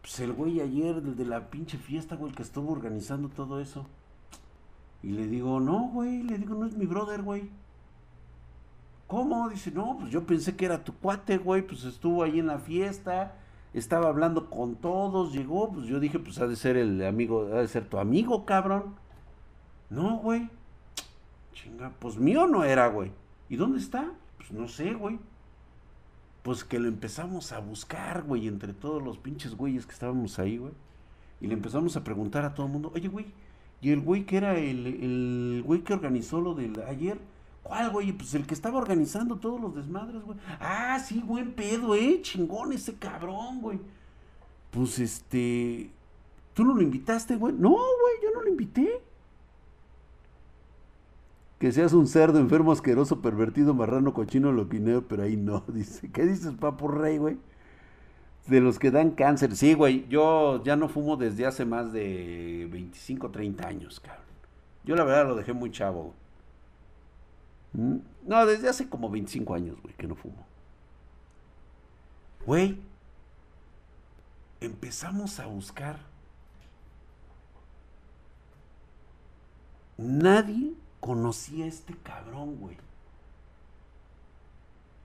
Pues 0.00 0.18
el 0.18 0.32
güey 0.32 0.60
ayer, 0.60 0.96
el 0.96 1.14
de 1.14 1.24
la 1.24 1.50
pinche 1.50 1.78
fiesta, 1.78 2.16
güey, 2.16 2.32
que 2.32 2.42
estuvo 2.42 2.72
organizando 2.72 3.28
todo 3.28 3.60
eso. 3.60 3.86
Y 5.04 5.10
le 5.10 5.26
digo, 5.26 5.60
no, 5.60 5.90
güey, 5.92 6.22
le 6.22 6.38
digo, 6.38 6.54
no 6.54 6.64
es 6.64 6.74
mi 6.78 6.86
brother, 6.86 7.20
güey. 7.20 7.50
¿Cómo? 9.06 9.50
Dice, 9.50 9.70
no, 9.70 9.98
pues 9.98 10.10
yo 10.10 10.24
pensé 10.24 10.56
que 10.56 10.64
era 10.64 10.82
tu 10.82 10.94
cuate, 10.94 11.36
güey, 11.36 11.60
pues 11.60 11.84
estuvo 11.84 12.22
ahí 12.22 12.38
en 12.38 12.46
la 12.46 12.58
fiesta, 12.58 13.34
estaba 13.74 14.08
hablando 14.08 14.48
con 14.48 14.76
todos, 14.76 15.34
llegó, 15.34 15.70
pues 15.70 15.88
yo 15.88 16.00
dije, 16.00 16.18
pues 16.18 16.38
ha 16.38 16.46
de 16.46 16.56
ser 16.56 16.78
el 16.78 17.04
amigo, 17.04 17.50
ha 17.52 17.60
de 17.60 17.68
ser 17.68 17.86
tu 17.86 17.98
amigo, 17.98 18.46
cabrón. 18.46 18.94
No, 19.90 20.16
güey. 20.20 20.48
Chinga, 21.52 21.92
pues 21.98 22.16
mío 22.16 22.46
no 22.46 22.64
era, 22.64 22.86
güey. 22.86 23.12
¿Y 23.50 23.56
dónde 23.56 23.80
está? 23.80 24.10
Pues 24.38 24.52
no 24.52 24.68
sé, 24.68 24.94
güey. 24.94 25.18
Pues 26.42 26.64
que 26.64 26.78
lo 26.78 26.88
empezamos 26.88 27.52
a 27.52 27.58
buscar, 27.58 28.22
güey, 28.22 28.48
entre 28.48 28.72
todos 28.72 29.02
los 29.02 29.18
pinches 29.18 29.54
güeyes 29.54 29.84
que 29.84 29.92
estábamos 29.92 30.38
ahí, 30.38 30.56
güey. 30.56 30.72
Y 31.42 31.46
le 31.46 31.52
empezamos 31.52 31.94
a 31.98 32.04
preguntar 32.04 32.46
a 32.46 32.54
todo 32.54 32.64
el 32.64 32.72
mundo, 32.72 32.90
oye, 32.94 33.08
güey, 33.08 33.26
¿y 33.80 33.90
el 33.90 34.00
güey 34.00 34.24
que 34.24 34.36
era 34.36 34.58
el, 34.58 34.86
el 34.86 35.62
güey 35.64 35.82
que 35.82 35.92
organizó 35.94 36.40
lo 36.40 36.54
del 36.54 36.80
ayer? 36.82 37.18
¿Cuál, 37.64 37.90
güey? 37.90 38.12
Pues 38.12 38.34
el 38.34 38.46
que 38.46 38.54
estaba 38.54 38.78
organizando 38.78 39.36
todos 39.36 39.58
los 39.60 39.74
desmadres, 39.74 40.22
güey. 40.22 40.38
Ah, 40.60 40.98
sí, 41.00 41.22
buen 41.24 41.52
pedo, 41.54 41.94
eh. 41.94 42.20
Chingón 42.20 42.72
ese 42.74 42.94
cabrón, 42.94 43.62
güey. 43.62 43.80
Pues 44.70 44.98
este. 44.98 45.90
¿Tú 46.52 46.62
no 46.64 46.74
lo 46.74 46.82
invitaste, 46.82 47.36
güey? 47.36 47.54
No, 47.54 47.70
güey, 47.70 48.14
yo 48.22 48.30
no 48.34 48.42
lo 48.42 48.50
invité. 48.50 49.00
Que 51.58 51.72
seas 51.72 51.94
un 51.94 52.06
cerdo 52.06 52.38
enfermo, 52.38 52.70
asqueroso, 52.70 53.22
pervertido, 53.22 53.72
marrano, 53.72 54.12
cochino, 54.12 54.52
loquineo, 54.52 55.08
pero 55.08 55.22
ahí 55.22 55.36
no, 55.36 55.64
dice. 55.68 56.10
¿Qué 56.12 56.26
dices, 56.26 56.52
papo 56.52 56.88
rey, 56.88 57.16
güey? 57.16 57.38
De 58.46 58.60
los 58.60 58.78
que 58.78 58.90
dan 58.90 59.12
cáncer. 59.12 59.56
Sí, 59.56 59.74
güey, 59.74 60.06
yo 60.08 60.62
ya 60.64 60.76
no 60.76 60.88
fumo 60.88 61.16
desde 61.16 61.46
hace 61.46 61.64
más 61.64 61.92
de 61.92 62.68
25, 62.70 63.30
30 63.30 63.66
años, 63.66 64.00
cabrón. 64.00 64.24
Yo 64.84 64.96
la 64.96 65.04
verdad 65.04 65.28
lo 65.28 65.34
dejé 65.34 65.52
muy 65.52 65.70
chavo. 65.70 66.12
¿Mm? 67.72 67.96
No, 68.26 68.46
desde 68.46 68.68
hace 68.68 68.88
como 68.88 69.08
25 69.10 69.54
años, 69.54 69.80
güey, 69.82 69.94
que 69.94 70.06
no 70.06 70.14
fumo. 70.14 70.46
Güey, 72.46 72.78
empezamos 74.60 75.40
a 75.40 75.46
buscar. 75.46 75.98
Nadie 79.96 80.74
conocía 81.00 81.64
a 81.64 81.68
este 81.68 81.94
cabrón, 82.02 82.56
güey. 82.56 82.76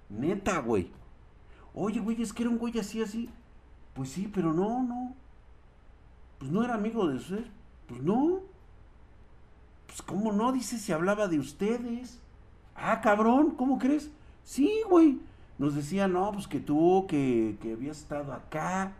Neta, 0.09 0.59
güey. 0.59 0.91
Oye, 1.73 1.99
güey, 1.99 2.21
es 2.21 2.33
que 2.33 2.43
era 2.43 2.49
un 2.49 2.57
güey 2.57 2.77
así, 2.79 3.01
así. 3.01 3.29
Pues 3.93 4.09
sí, 4.09 4.29
pero 4.33 4.53
no, 4.53 4.83
no. 4.83 5.13
Pues 6.37 6.51
no 6.51 6.63
era 6.63 6.75
amigo 6.75 7.07
de 7.07 7.15
usted. 7.15 7.45
Pues 7.87 8.01
no. 8.01 8.39
Pues 9.87 10.01
cómo 10.01 10.31
no, 10.31 10.51
dice, 10.51 10.77
si 10.77 10.91
hablaba 10.91 11.27
de 11.27 11.39
ustedes. 11.39 12.19
Ah, 12.75 13.01
cabrón, 13.01 13.51
¿cómo 13.51 13.77
crees? 13.77 14.11
Sí, 14.43 14.81
güey. 14.89 15.19
Nos 15.57 15.75
decía, 15.75 16.07
no, 16.07 16.31
pues 16.31 16.47
que 16.47 16.59
tú, 16.59 17.05
que, 17.07 17.57
que 17.61 17.73
habías 17.73 17.99
estado 17.99 18.33
acá. 18.33 18.93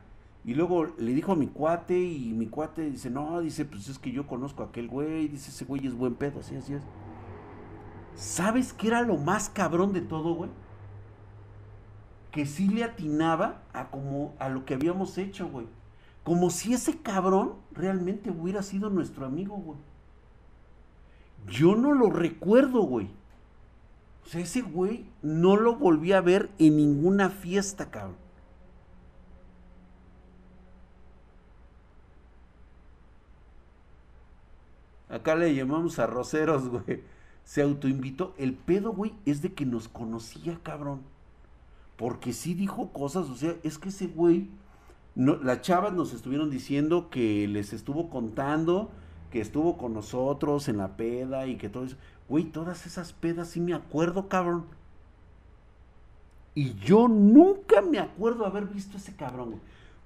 Y 0.46 0.54
luego 0.54 0.86
le 0.98 1.14
dijo 1.14 1.34
a 1.34 1.36
mi 1.36 1.48
cuate 1.48 2.00
y 2.00 2.34
mi 2.34 2.48
cuate 2.48 2.90
dice, 2.90 3.10
no, 3.10 3.40
dice, 3.42 3.66
pues 3.66 3.88
es 3.90 4.00
que 4.00 4.12
yo 4.12 4.26
conozco 4.26 4.64
a 4.64 4.68
aquel 4.68 4.88
güey, 4.88 5.28
dice, 5.28 5.52
ese 5.52 5.66
güey 5.66 5.86
es 5.86 5.94
buen 5.94 6.16
pedo, 6.16 6.40
así, 6.40 6.56
así 6.56 6.74
es. 6.74 6.84
¿Sabes 8.16 8.74
qué 8.74 8.88
era 8.88 9.02
lo 9.02 9.18
más 9.18 9.50
cabrón 9.50 9.94
de 9.94 10.02
todo, 10.02 10.34
güey? 10.34 10.50
Que 12.32 12.46
sí 12.46 12.68
le 12.68 12.84
atinaba 12.84 13.64
a 13.74 13.90
como 13.90 14.36
a 14.40 14.50
lo 14.50 14.66
que 14.66 14.76
habíamos 14.76 15.18
hecho, 15.18 15.48
güey. 15.48 15.68
Como 16.24 16.50
si 16.50 16.74
ese 16.74 17.00
cabrón 17.02 17.56
realmente 17.72 18.30
hubiera 18.30 18.62
sido 18.62 18.90
nuestro 18.90 19.26
amigo, 19.26 19.56
güey. 19.58 19.80
Yo 21.48 21.76
no 21.76 21.94
lo 21.94 22.10
recuerdo, 22.10 22.82
güey. 22.82 23.10
O 24.26 24.30
sea, 24.30 24.42
ese 24.42 24.62
güey 24.62 25.06
no 25.24 25.56
lo 25.56 25.76
volví 25.76 26.14
a 26.14 26.22
ver 26.22 26.52
en 26.60 26.78
ninguna 26.78 27.30
fiesta, 27.30 27.90
cabrón. 27.90 28.18
Acá 35.10 35.36
le 35.36 35.56
llamamos 35.56 35.98
arroceros, 35.98 36.70
güey. 36.70 37.04
Se 37.44 37.64
autoinvitó. 37.64 38.36
El 38.38 38.54
pedo, 38.54 38.92
güey, 38.92 39.16
es 39.26 39.42
de 39.42 39.54
que 39.54 39.66
nos 39.66 39.88
conocía, 39.88 40.60
cabrón. 40.62 41.02
Porque 42.00 42.32
sí 42.32 42.54
dijo 42.54 42.94
cosas, 42.94 43.30
o 43.30 43.36
sea, 43.36 43.58
es 43.62 43.78
que 43.78 43.90
ese 43.90 44.08
güey, 44.08 44.48
no, 45.16 45.36
las 45.36 45.62
chavas 45.62 45.92
nos 45.92 46.14
estuvieron 46.14 46.50
diciendo 46.50 47.10
que 47.10 47.46
les 47.46 47.74
estuvo 47.74 48.10
contando 48.10 48.90
que 49.32 49.42
estuvo 49.42 49.78
con 49.78 49.94
nosotros 49.94 50.70
en 50.70 50.78
la 50.78 50.96
peda 50.96 51.46
y 51.46 51.58
que 51.58 51.70
todo 51.70 51.86
eso. 51.86 51.98
Güey, 52.28 52.46
todas 52.46 52.86
esas 52.86 53.14
pedas 53.14 53.50
sí 53.50 53.60
me 53.60 53.74
acuerdo, 53.74 54.28
cabrón. 54.28 54.66
Y 56.56 56.74
yo 56.76 57.08
nunca 57.08 57.82
me 57.82 58.00
acuerdo 58.00 58.46
haber 58.46 58.66
visto 58.66 58.98
a 58.98 59.00
ese 59.00 59.16
cabrón. 59.16 59.60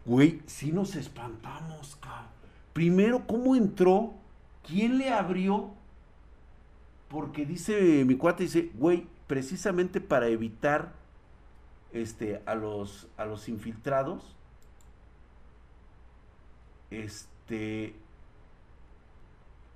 Güey, 0.05 0.41
sí 0.45 0.71
nos 0.71 0.95
espantamos, 0.95 1.97
cabrón. 1.97 2.29
Primero, 2.73 3.25
¿cómo 3.27 3.55
entró? 3.55 4.13
¿Quién 4.67 4.97
le 4.97 5.09
abrió? 5.09 5.71
Porque 7.07 7.45
dice 7.45 8.03
mi 8.05 8.15
cuate, 8.15 8.43
dice, 8.43 8.71
güey, 8.75 9.07
precisamente 9.27 10.01
para 10.01 10.27
evitar 10.27 10.93
este, 11.93 12.41
a, 12.45 12.55
los, 12.55 13.07
a 13.17 13.25
los 13.25 13.47
infiltrados, 13.47 14.35
este, 16.91 17.93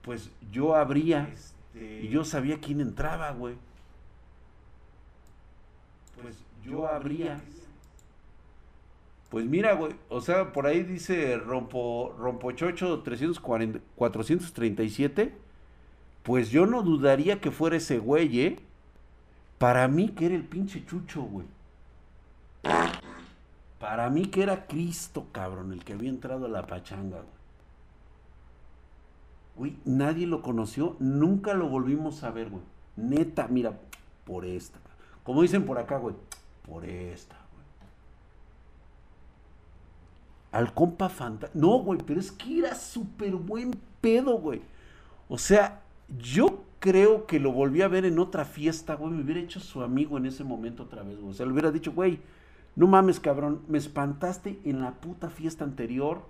pues 0.01 0.31
yo 0.51 0.75
abría 0.75 1.29
este, 1.33 2.01
y 2.01 2.09
yo 2.09 2.23
sabía 2.23 2.59
quién 2.59 2.81
entraba, 2.81 3.31
güey. 3.31 3.55
Pues 6.21 6.37
yo 6.63 6.87
abría. 6.87 7.39
Pues 9.29 9.45
mira, 9.45 9.73
güey, 9.73 9.93
o 10.09 10.21
sea, 10.21 10.53
por 10.53 10.67
ahí 10.67 10.83
dice 10.83 11.37
Rompo, 11.37 12.15
Rompochocho 12.17 13.01
340, 13.01 13.79
437. 13.95 15.33
Pues 16.23 16.49
yo 16.49 16.65
no 16.65 16.81
dudaría 16.81 17.39
que 17.39 17.51
fuera 17.51 17.77
ese 17.77 17.99
güey, 17.99 18.41
¿eh? 18.41 18.59
Para 19.57 19.87
mí 19.87 20.09
que 20.09 20.27
era 20.27 20.35
el 20.35 20.43
pinche 20.43 20.85
chucho, 20.85 21.21
güey. 21.21 21.45
Para 23.79 24.09
mí 24.09 24.25
que 24.25 24.43
era 24.43 24.67
Cristo, 24.67 25.27
cabrón, 25.31 25.71
el 25.71 25.83
que 25.83 25.93
había 25.93 26.09
entrado 26.09 26.45
a 26.45 26.49
la 26.49 26.65
pachanga, 26.65 27.21
güey. 29.55 29.77
Nadie 29.85 30.27
lo 30.27 30.41
conoció, 30.41 30.95
nunca 30.99 31.53
lo 31.53 31.67
volvimos 31.69 32.23
a 32.23 32.31
ver, 32.31 32.49
güey. 32.49 32.63
Neta, 32.95 33.47
mira, 33.47 33.77
por 34.25 34.45
esta. 34.45 34.79
Como 35.23 35.41
dicen 35.41 35.65
por 35.65 35.77
acá, 35.77 35.97
güey, 35.97 36.15
por 36.67 36.85
esta, 36.85 37.35
güey. 37.35 37.65
Al 40.51 40.73
compa 40.73 41.09
fantasma. 41.09 41.59
No, 41.59 41.79
güey, 41.79 41.99
pero 42.05 42.19
es 42.19 42.31
que 42.31 42.59
era 42.59 42.75
súper 42.75 43.35
buen 43.35 43.71
pedo, 44.01 44.37
güey. 44.39 44.61
O 45.29 45.37
sea, 45.37 45.81
yo 46.19 46.63
creo 46.79 47.27
que 47.27 47.39
lo 47.39 47.51
volví 47.51 47.81
a 47.81 47.87
ver 47.87 48.05
en 48.05 48.19
otra 48.19 48.45
fiesta, 48.45 48.95
güey. 48.95 49.11
Me 49.11 49.23
hubiera 49.23 49.41
hecho 49.41 49.59
su 49.59 49.83
amigo 49.83 50.17
en 50.17 50.25
ese 50.25 50.43
momento 50.43 50.83
otra 50.83 51.03
vez, 51.03 51.19
güey. 51.19 51.31
O 51.31 51.33
sea, 51.33 51.45
le 51.45 51.51
hubiera 51.51 51.71
dicho, 51.71 51.91
güey, 51.91 52.19
no 52.77 52.87
mames, 52.87 53.19
cabrón, 53.19 53.63
me 53.67 53.77
espantaste 53.77 54.61
en 54.63 54.79
la 54.79 54.93
puta 55.01 55.29
fiesta 55.29 55.65
anterior 55.65 56.21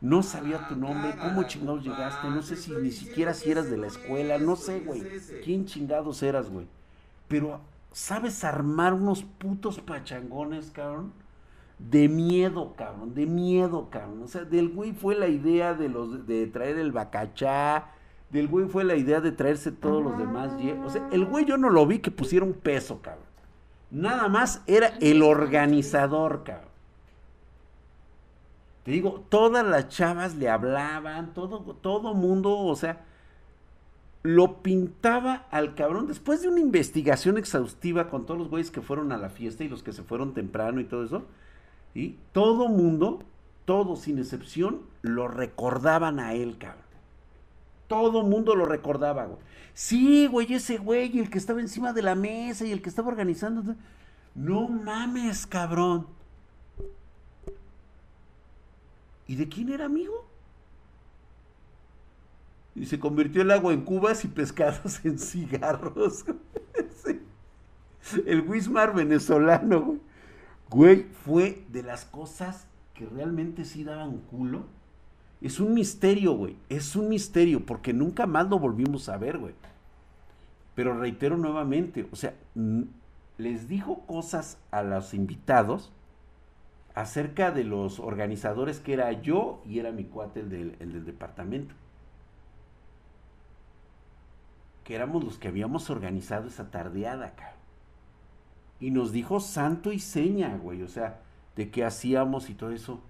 no 0.00 0.22
sabía 0.22 0.68
tu 0.68 0.76
nombre, 0.76 1.14
cómo 1.20 1.44
chingados 1.44 1.82
llegaste, 1.82 2.28
no 2.28 2.42
sé 2.42 2.56
si 2.56 2.70
ni 2.72 2.90
siquiera 2.90 3.32
si 3.32 3.50
eras 3.50 3.70
de 3.70 3.78
la 3.78 3.86
escuela, 3.86 4.38
no 4.38 4.56
sé, 4.56 4.80
güey. 4.80 5.02
¿Quién 5.42 5.64
chingados 5.64 6.22
eras, 6.22 6.50
güey? 6.50 6.66
Pero, 7.28 7.60
¿sabes 7.92 8.44
armar 8.44 8.92
unos 8.92 9.22
putos 9.22 9.80
pachangones, 9.80 10.70
cabrón? 10.70 11.12
De 11.78 12.08
miedo, 12.08 12.74
cabrón, 12.76 13.14
de 13.14 13.26
miedo, 13.26 13.88
cabrón. 13.90 14.22
O 14.22 14.28
sea, 14.28 14.44
del 14.44 14.68
güey 14.68 14.92
fue 14.92 15.14
la 15.14 15.28
idea 15.28 15.74
de 15.74 15.88
los 15.88 16.26
de 16.26 16.46
traer 16.46 16.78
el 16.78 16.92
bacachá, 16.92 17.90
del 18.30 18.48
güey 18.48 18.66
fue 18.68 18.84
la 18.84 18.96
idea 18.96 19.20
de 19.20 19.32
traerse 19.32 19.72
todos 19.72 20.02
los 20.02 20.18
demás. 20.18 20.52
O 20.84 20.90
sea, 20.90 21.08
el 21.10 21.24
güey 21.24 21.46
yo 21.46 21.56
no 21.56 21.70
lo 21.70 21.86
vi 21.86 22.00
que 22.00 22.10
pusiera 22.10 22.44
un 22.44 22.54
peso, 22.54 23.00
cabrón. 23.00 23.25
Nada 23.90 24.28
más 24.28 24.62
era 24.66 24.88
el 25.00 25.22
organizador, 25.22 26.42
cabrón. 26.44 26.66
Te 28.84 28.92
digo, 28.92 29.24
todas 29.28 29.66
las 29.66 29.88
chavas 29.88 30.36
le 30.36 30.48
hablaban, 30.48 31.34
todo, 31.34 31.58
todo 31.80 32.14
mundo, 32.14 32.56
o 32.56 32.76
sea, 32.76 33.04
lo 34.22 34.62
pintaba 34.62 35.46
al 35.50 35.74
cabrón 35.74 36.06
después 36.06 36.42
de 36.42 36.48
una 36.48 36.60
investigación 36.60 37.38
exhaustiva 37.38 38.08
con 38.08 38.26
todos 38.26 38.38
los 38.38 38.48
güeyes 38.48 38.70
que 38.70 38.82
fueron 38.82 39.12
a 39.12 39.18
la 39.18 39.28
fiesta 39.28 39.64
y 39.64 39.68
los 39.68 39.82
que 39.82 39.92
se 39.92 40.02
fueron 40.02 40.34
temprano 40.34 40.80
y 40.80 40.84
todo 40.84 41.04
eso. 41.04 41.24
Y 41.94 42.16
todo 42.32 42.68
mundo, 42.68 43.20
todos 43.64 44.00
sin 44.00 44.18
excepción, 44.18 44.82
lo 45.02 45.28
recordaban 45.28 46.20
a 46.20 46.34
él, 46.34 46.58
cabrón. 46.58 46.82
Todo 47.88 48.22
mundo 48.22 48.54
lo 48.54 48.66
recordaba, 48.66 49.26
güey. 49.26 49.38
Sí, 49.76 50.26
güey, 50.26 50.54
ese 50.54 50.78
güey, 50.78 51.18
el 51.18 51.28
que 51.28 51.36
estaba 51.36 51.60
encima 51.60 51.92
de 51.92 52.00
la 52.00 52.14
mesa 52.14 52.64
y 52.64 52.72
el 52.72 52.80
que 52.80 52.88
estaba 52.88 53.08
organizando. 53.08 53.76
No 54.34 54.68
mames, 54.68 55.46
cabrón. 55.46 56.06
¿Y 59.26 59.36
de 59.36 59.46
quién 59.50 59.68
era 59.68 59.84
amigo? 59.84 60.26
Y 62.74 62.86
se 62.86 62.98
convirtió 62.98 63.42
el 63.42 63.50
agua 63.50 63.74
en 63.74 63.82
cubas 63.82 64.24
y 64.24 64.28
pescados 64.28 64.98
en 65.04 65.18
cigarros. 65.18 66.24
El 68.24 68.48
Wismar 68.48 68.94
venezolano, 68.94 69.82
güey. 69.82 70.00
Güey, 70.70 71.02
fue 71.02 71.66
de 71.68 71.82
las 71.82 72.06
cosas 72.06 72.66
que 72.94 73.04
realmente 73.04 73.66
sí 73.66 73.84
daban 73.84 74.22
culo. 74.22 74.64
Es 75.46 75.60
un 75.60 75.74
misterio, 75.74 76.32
güey. 76.32 76.56
Es 76.68 76.96
un 76.96 77.08
misterio, 77.08 77.64
porque 77.64 77.92
nunca 77.92 78.26
más 78.26 78.48
lo 78.48 78.58
volvimos 78.58 79.08
a 79.08 79.16
ver, 79.16 79.38
güey. 79.38 79.54
Pero 80.74 80.98
reitero 80.98 81.36
nuevamente, 81.36 82.08
o 82.10 82.16
sea, 82.16 82.34
les 83.38 83.68
dijo 83.68 84.04
cosas 84.06 84.58
a 84.72 84.82
los 84.82 85.14
invitados 85.14 85.92
acerca 86.96 87.52
de 87.52 87.62
los 87.62 88.00
organizadores 88.00 88.80
que 88.80 88.94
era 88.94 89.12
yo 89.12 89.62
y 89.64 89.78
era 89.78 89.92
mi 89.92 90.02
cuate 90.02 90.40
el 90.40 90.50
del, 90.50 91.04
departamento. 91.04 91.76
que 94.82 94.96
éramos 94.96 95.22
los 95.22 95.38
que 95.38 95.46
habíamos 95.46 95.90
organizado 95.90 96.48
esa 96.48 96.72
tardeada, 96.72 97.36
cabrón. 97.36 97.54
Y 98.80 98.90
nos 98.90 99.12
dijo 99.12 99.38
santo 99.38 99.92
y 99.92 100.00
seña, 100.00 100.56
güey, 100.56 100.82
o 100.82 100.88
sea, 100.88 101.20
de 101.54 101.70
qué 101.70 101.84
hacíamos 101.84 102.50
y 102.50 102.54
todo 102.54 102.72
eso. 102.72 103.00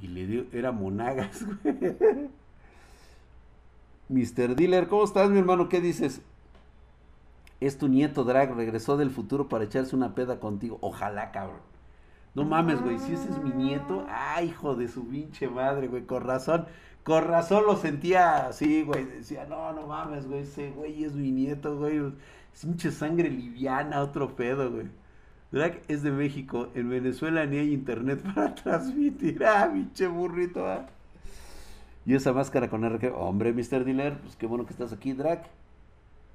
Y 0.00 0.08
le 0.08 0.26
dio, 0.26 0.46
era 0.52 0.72
monagas, 0.72 1.44
güey. 1.62 2.30
Mr. 4.08 4.56
Dealer, 4.56 4.88
¿cómo 4.88 5.04
estás, 5.04 5.30
mi 5.30 5.38
hermano? 5.38 5.68
¿Qué 5.68 5.80
dices? 5.80 6.22
Es 7.60 7.76
tu 7.76 7.88
nieto 7.88 8.24
Drag, 8.24 8.54
regresó 8.54 8.96
del 8.96 9.10
futuro 9.10 9.48
para 9.48 9.64
echarse 9.64 9.96
una 9.96 10.14
peda 10.14 10.40
contigo. 10.40 10.78
Ojalá, 10.80 11.32
cabrón. 11.32 11.60
No 12.34 12.44
mames, 12.44 12.80
güey, 12.80 12.98
si 12.98 13.14
ese 13.14 13.30
es 13.30 13.42
mi 13.42 13.50
nieto, 13.50 14.06
ay, 14.08 14.48
hijo 14.48 14.76
de 14.76 14.86
su 14.88 15.08
pinche 15.08 15.48
madre, 15.48 15.88
güey, 15.88 16.04
con 16.06 16.22
razón. 16.22 16.66
Con 17.02 17.24
razón 17.24 17.66
lo 17.66 17.76
sentía 17.76 18.46
así, 18.46 18.82
güey. 18.82 19.04
Decía, 19.04 19.46
no, 19.46 19.72
no 19.72 19.86
mames, 19.88 20.26
güey, 20.28 20.42
ese 20.42 20.70
güey 20.70 21.04
es 21.04 21.14
mi 21.14 21.32
nieto, 21.32 21.76
güey. 21.76 22.00
Es 22.54 22.64
mucha 22.64 22.90
sangre 22.92 23.28
liviana, 23.28 24.00
otro 24.02 24.36
pedo, 24.36 24.70
güey. 24.70 24.86
Drag 25.50 25.80
es 25.88 26.02
de 26.02 26.10
México. 26.10 26.68
En 26.74 26.90
Venezuela 26.90 27.46
ni 27.46 27.58
hay 27.58 27.72
internet 27.72 28.22
para 28.34 28.54
transmitir. 28.54 29.42
Ah, 29.44 29.70
pinche 29.72 30.06
burrito, 30.06 30.66
ah. 30.66 30.86
Y 32.04 32.14
esa 32.14 32.32
máscara 32.32 32.68
con 32.68 32.88
RG. 32.88 33.12
Hombre, 33.14 33.52
Mr. 33.52 33.84
Dealer, 33.84 34.18
pues 34.20 34.36
qué 34.36 34.46
bueno 34.46 34.66
que 34.66 34.72
estás 34.72 34.92
aquí, 34.92 35.12
Drag. 35.12 35.44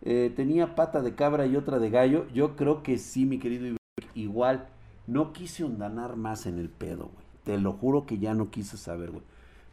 Eh, 0.02 0.32
tenía 0.36 0.76
pata 0.76 1.02
de 1.02 1.16
cabra 1.16 1.46
y 1.46 1.56
otra 1.56 1.80
de 1.80 1.90
gallo. 1.90 2.28
Yo 2.34 2.56
creo 2.56 2.84
que 2.84 2.98
sí, 2.98 3.26
mi 3.26 3.40
querido 3.40 3.78
Igual, 4.16 4.68
no 5.08 5.34
quise 5.34 5.64
ondanar 5.64 6.16
más 6.16 6.46
en 6.46 6.60
el 6.60 6.70
pedo, 6.70 7.10
güey. 7.14 7.26
Te 7.44 7.58
lo 7.58 7.74
juro 7.74 8.06
que 8.06 8.20
ya 8.20 8.34
no 8.34 8.50
quise 8.50 8.78
saber, 8.78 9.12
güey. 9.12 9.24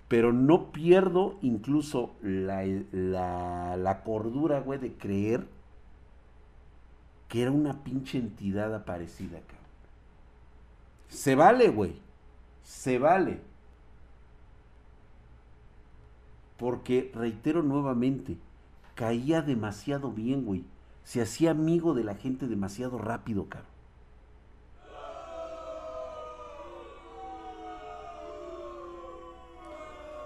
Pero 0.09 0.33
no 0.33 0.73
pierdo 0.73 1.39
incluso 1.41 2.15
la, 2.23 2.65
la, 2.93 3.77
la 3.77 4.03
cordura, 4.03 4.61
güey, 4.61 4.81
de 4.81 4.93
creer 4.95 5.47
que 7.31 7.43
era 7.43 7.53
una 7.53 7.85
pinche 7.85 8.19
entidad 8.19 8.75
aparecida, 8.75 9.39
cabrón. 9.39 9.61
Se 11.09 11.37
vale, 11.37 11.69
güey. 11.69 11.95
Se 12.65 12.99
vale. 12.99 13.41
Porque, 16.59 17.13
reitero 17.15 17.63
nuevamente, 17.63 18.37
caía 18.97 19.43
demasiado 19.43 20.11
bien, 20.11 20.45
güey. 20.45 20.65
Se 21.05 21.23
hacía 21.23 21.53
amigo 21.53 21.95
de 21.95 22.03
la 22.03 22.17
gente 22.17 22.49
demasiado 22.49 22.99
rápido, 22.99 23.49
cabrón. 23.49 23.71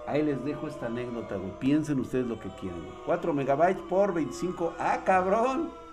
Ahí 0.07 0.23
les 0.23 0.43
dejo 0.43 0.67
esta 0.67 0.87
anécdota, 0.87 1.35
güey. 1.35 1.59
Piensen 1.59 1.99
ustedes 1.99 2.25
lo 2.25 2.39
que 2.39 2.49
quieran. 2.59 2.81
4 3.05 3.31
megabytes 3.31 3.83
por 3.83 4.11
25. 4.11 4.73
¡Ah, 4.79 5.03
cabrón! 5.05 5.84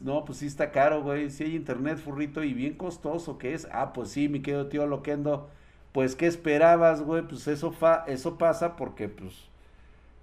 No, 0.00 0.24
pues 0.24 0.38
sí 0.38 0.46
está 0.46 0.70
caro, 0.70 1.02
güey. 1.02 1.30
Si 1.30 1.44
hay 1.44 1.54
internet 1.54 1.98
furrito 1.98 2.42
y 2.42 2.54
bien 2.54 2.74
costoso 2.74 3.36
que 3.38 3.52
es. 3.54 3.68
Ah, 3.70 3.92
pues 3.92 4.10
sí, 4.10 4.28
mi 4.28 4.40
querido 4.40 4.66
tío 4.66 4.86
Loquendo. 4.86 5.48
Pues, 5.92 6.16
¿qué 6.16 6.26
esperabas, 6.26 7.02
güey? 7.02 7.22
Pues 7.22 7.46
eso, 7.48 7.72
fa 7.72 8.04
eso 8.06 8.38
pasa 8.38 8.76
porque, 8.76 9.08
pues, 9.08 9.34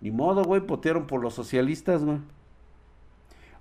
ni 0.01 0.11
modo, 0.11 0.43
güey, 0.43 0.61
potearon 0.61 1.07
por 1.07 1.21
los 1.21 1.33
socialistas, 1.33 2.03
güey. 2.03 2.19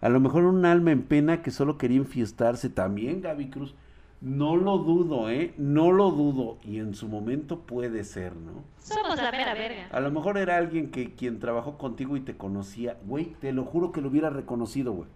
A 0.00 0.09
lo 0.09 0.20
mejor 0.20 0.44
un 0.44 0.64
alma 0.64 0.92
en 0.92 1.02
pena 1.02 1.42
que 1.42 1.50
solo 1.50 1.79
quería 1.79 1.98
enfiestarse 1.98 2.70
también, 2.70 3.22
Gaby 3.22 3.50
Cruz. 3.50 3.74
No 4.20 4.57
lo 4.57 4.79
dudo, 4.79 5.29
¿eh? 5.29 5.52
No 5.59 5.92
lo 5.92 6.11
dudo. 6.11 6.59
Y 6.64 6.79
en 6.79 6.94
su 6.94 7.09
momento 7.09 7.61
puede 7.61 8.05
ser, 8.05 8.35
¿no? 8.37 8.64
Somos 8.79 9.16
la 9.16 9.31
mera 9.31 9.55
verga. 9.55 9.88
A 9.90 10.00
lo 10.00 10.11
mejor 10.11 10.38
era 10.38 10.57
alguien 10.57 10.90
que 10.90 11.14
quien 11.14 11.38
trabajó 11.38 11.76
contigo 11.76 12.16
y 12.16 12.20
te 12.20 12.37
conocía. 12.37 12.96
Güey, 13.05 13.35
te 13.40 13.52
lo 13.52 13.64
juro 13.64 13.92
que 13.92 14.00
lo 14.00 14.09
hubiera 14.09 14.31
reconocido, 14.31 14.92
güey. 14.92 15.09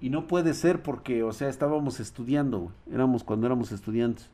Y 0.00 0.10
no 0.10 0.26
puede 0.26 0.54
ser 0.54 0.82
porque, 0.82 1.22
o 1.22 1.32
sea, 1.32 1.48
estábamos 1.48 1.98
estudiando, 1.98 2.58
güey. 2.60 2.74
Éramos 2.92 3.24
cuando 3.24 3.46
éramos 3.46 3.72
estudiantes. 3.72 4.30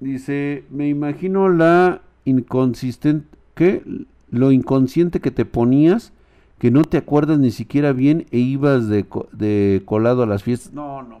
Dice, 0.00 0.64
me 0.68 0.88
imagino 0.88 1.48
la 1.48 2.02
inconsistente, 2.24 3.38
¿qué? 3.54 3.84
Lo 4.30 4.50
inconsciente 4.50 5.20
que 5.20 5.30
te 5.30 5.44
ponías, 5.44 6.12
que 6.58 6.72
no 6.72 6.82
te 6.82 6.96
acuerdas 6.96 7.38
ni 7.38 7.52
siquiera 7.52 7.92
bien 7.92 8.26
e 8.32 8.38
ibas 8.38 8.88
de, 8.88 9.06
de 9.30 9.82
colado 9.84 10.24
a 10.24 10.26
las 10.26 10.42
fiestas. 10.42 10.72
No, 10.72 11.02
no 11.02 11.20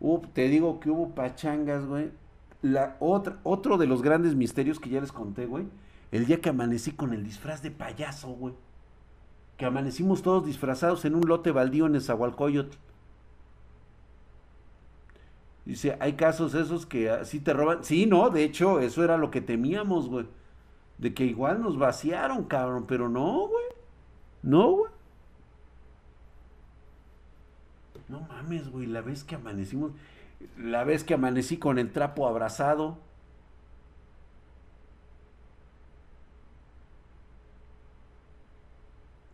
mames. 0.00 0.28
te 0.34 0.48
digo 0.48 0.78
que 0.78 0.90
hubo 0.90 1.14
pachangas, 1.14 1.86
güey. 1.86 2.10
La 2.60 2.96
otra, 3.00 3.38
otro 3.44 3.78
de 3.78 3.86
los 3.86 4.02
grandes 4.02 4.34
misterios 4.34 4.78
que 4.78 4.90
ya 4.90 5.00
les 5.00 5.10
conté, 5.10 5.46
güey. 5.46 5.64
El 6.12 6.26
día 6.26 6.40
que 6.40 6.50
amanecí 6.50 6.92
con 6.92 7.14
el 7.14 7.24
disfraz 7.24 7.62
de 7.62 7.70
payaso, 7.70 8.28
güey. 8.28 8.54
Que 9.56 9.64
amanecimos 9.64 10.22
todos 10.22 10.46
disfrazados 10.46 11.04
en 11.04 11.14
un 11.14 11.26
lote 11.26 11.50
baldío 11.50 11.86
en 11.86 12.00
Zahualcoyotl. 12.00 12.76
Dice, 15.64 15.96
hay 16.00 16.14
casos 16.14 16.54
esos 16.54 16.86
que 16.86 17.10
así 17.10 17.40
te 17.40 17.52
roban. 17.52 17.82
Sí, 17.82 18.06
no, 18.06 18.30
de 18.30 18.44
hecho, 18.44 18.80
eso 18.80 19.02
era 19.02 19.16
lo 19.16 19.30
que 19.30 19.40
temíamos, 19.40 20.08
güey. 20.08 20.26
De 20.98 21.14
que 21.14 21.24
igual 21.24 21.62
nos 21.62 21.78
vaciaron, 21.78 22.44
cabrón, 22.44 22.84
pero 22.86 23.08
no, 23.08 23.48
güey. 23.48 23.64
No, 24.42 24.70
güey. 24.70 24.92
No 28.08 28.20
mames, 28.20 28.70
güey, 28.70 28.86
la 28.86 29.00
vez 29.00 29.24
que 29.24 29.36
amanecimos, 29.36 29.92
la 30.58 30.84
vez 30.84 31.04
que 31.04 31.14
amanecí 31.14 31.56
con 31.56 31.78
el 31.78 31.90
trapo 31.90 32.28
abrazado. 32.28 32.98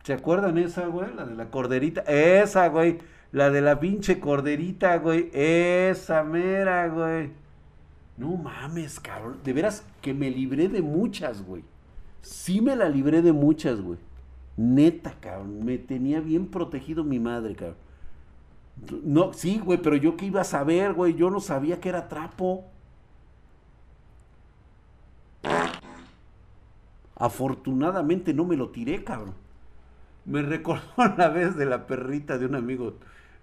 ¿Se 0.03 0.13
acuerdan 0.13 0.57
esa, 0.57 0.87
güey? 0.87 1.13
La 1.15 1.25
de 1.25 1.35
la 1.35 1.49
corderita. 1.49 2.01
Esa, 2.01 2.67
güey. 2.69 2.97
La 3.31 3.49
de 3.49 3.61
la 3.61 3.79
pinche 3.79 4.19
corderita, 4.19 4.97
güey. 4.97 5.29
Esa 5.33 6.23
mera, 6.23 6.87
güey. 6.87 7.31
No 8.17 8.35
mames, 8.35 8.99
cabrón. 8.99 9.37
De 9.43 9.53
veras 9.53 9.85
que 10.01 10.13
me 10.13 10.29
libré 10.29 10.67
de 10.67 10.81
muchas, 10.81 11.45
güey. 11.45 11.63
Sí 12.21 12.61
me 12.61 12.75
la 12.75 12.89
libré 12.89 13.21
de 13.21 13.33
muchas, 13.33 13.81
güey. 13.81 13.99
Neta, 14.57 15.13
cabrón. 15.19 15.63
Me 15.63 15.77
tenía 15.77 16.21
bien 16.21 16.47
protegido 16.47 17.03
mi 17.03 17.19
madre, 17.19 17.55
cabrón. 17.55 17.77
No, 19.03 19.33
sí, 19.33 19.59
güey, 19.59 19.81
pero 19.81 19.95
yo 19.95 20.15
qué 20.15 20.25
iba 20.25 20.41
a 20.41 20.45
saber, 20.45 20.93
güey. 20.93 21.13
Yo 21.15 21.29
no 21.29 21.39
sabía 21.39 21.79
que 21.79 21.89
era 21.89 22.07
trapo. 22.07 22.65
Afortunadamente 27.15 28.33
no 28.33 28.45
me 28.45 28.55
lo 28.55 28.69
tiré, 28.69 29.03
cabrón. 29.03 29.35
Me 30.29 30.43
recordó 30.43 30.81
la 31.17 31.29
vez 31.29 31.57
de 31.57 31.65
la 31.65 31.87
perrita 31.87 32.37
de 32.37 32.45
un 32.45 32.55
amigo 32.55 32.93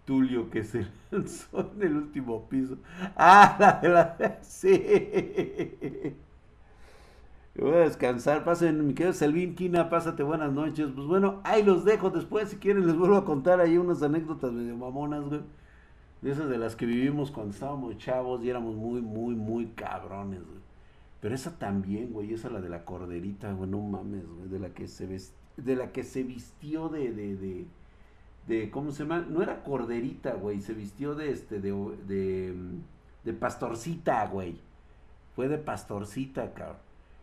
Tulio 0.04 0.48
que 0.50 0.62
se 0.62 0.86
lanzó 1.10 1.72
en 1.74 1.82
el 1.82 1.96
último 1.96 2.48
piso. 2.48 2.78
Ah, 3.16 3.56
la 3.58 3.72
de 3.80 3.88
la... 3.88 4.38
Sí. 4.42 6.16
Voy 7.58 7.72
a 7.72 7.78
descansar. 7.78 8.44
Pasen, 8.44 8.86
mi 8.86 8.94
querido 8.94 9.12
Selvin 9.12 9.56
Quina, 9.56 9.90
pásate 9.90 10.22
buenas 10.22 10.52
noches. 10.52 10.88
Pues 10.94 11.06
bueno, 11.08 11.40
ahí 11.42 11.64
los 11.64 11.84
dejo. 11.84 12.10
Después, 12.10 12.50
si 12.50 12.56
quieren, 12.56 12.86
les 12.86 12.96
vuelvo 12.96 13.16
a 13.16 13.24
contar 13.24 13.60
ahí 13.60 13.78
unas 13.78 14.02
anécdotas 14.02 14.52
medio 14.52 14.76
mamonas, 14.76 15.24
güey. 15.24 15.40
De 16.22 16.30
esas 16.30 16.48
de 16.48 16.58
las 16.58 16.76
que 16.76 16.86
vivimos 16.86 17.32
cuando 17.32 17.52
estábamos 17.52 17.96
chavos 17.98 18.44
y 18.44 18.50
éramos 18.50 18.76
muy, 18.76 19.00
muy, 19.02 19.34
muy 19.34 19.66
cabrones, 19.68 20.44
güey. 20.46 20.60
Pero 21.20 21.34
esa 21.34 21.58
también, 21.58 22.12
güey, 22.12 22.32
esa 22.32 22.48
la 22.48 22.60
de 22.60 22.68
la 22.68 22.84
corderita, 22.84 23.52
güey, 23.52 23.68
no 23.68 23.80
mames, 23.80 24.24
güey, 24.28 24.48
de 24.48 24.58
la 24.60 24.70
que 24.70 24.86
se 24.86 25.06
de 25.56 25.76
la 25.76 25.92
que 25.92 26.04
se 26.04 26.22
vistió 26.22 26.88
de, 26.88 27.12
de, 27.12 27.36
de 27.36 27.66
de, 28.46 28.70
¿cómo 28.70 28.92
se 28.92 29.02
llama? 29.02 29.26
No 29.28 29.42
era 29.42 29.62
corderita, 29.62 30.34
güey, 30.34 30.60
se 30.60 30.72
vistió 30.72 31.14
de, 31.14 31.30
este, 31.30 31.60
de, 31.60 31.72
de, 32.06 32.54
de 33.24 33.32
pastorcita, 33.32 34.26
güey. 34.28 34.60
Fue 35.34 35.48
de 35.48 35.58
pastorcita, 35.58 36.54
cabrón. 36.54 36.78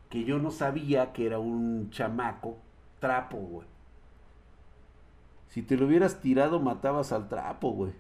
Que 0.10 0.24
yo 0.26 0.38
no 0.38 0.51
sabía 0.51 1.14
que 1.14 1.26
era 1.26 1.39
un 1.39 1.89
chamaco 1.89 2.57
trapo, 2.99 3.38
güey. 3.38 3.68
Si 5.49 5.62
te 5.62 5.78
lo 5.78 5.86
hubieras 5.88 6.20
tirado, 6.22 6.60
matabas 6.60 7.12
al 7.12 7.30
trapo, 7.30 7.72
güey. 7.72 7.93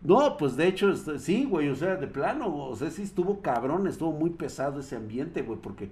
No, 0.00 0.36
pues 0.36 0.56
de 0.56 0.68
hecho, 0.68 0.94
sí, 1.18 1.44
güey, 1.44 1.68
o 1.70 1.76
sea, 1.76 1.96
de 1.96 2.06
plano, 2.06 2.54
o 2.54 2.76
sea, 2.76 2.90
sí 2.90 3.02
estuvo 3.02 3.40
cabrón, 3.40 3.86
estuvo 3.86 4.12
muy 4.12 4.30
pesado 4.30 4.80
ese 4.80 4.96
ambiente, 4.96 5.42
güey, 5.42 5.58
porque 5.60 5.90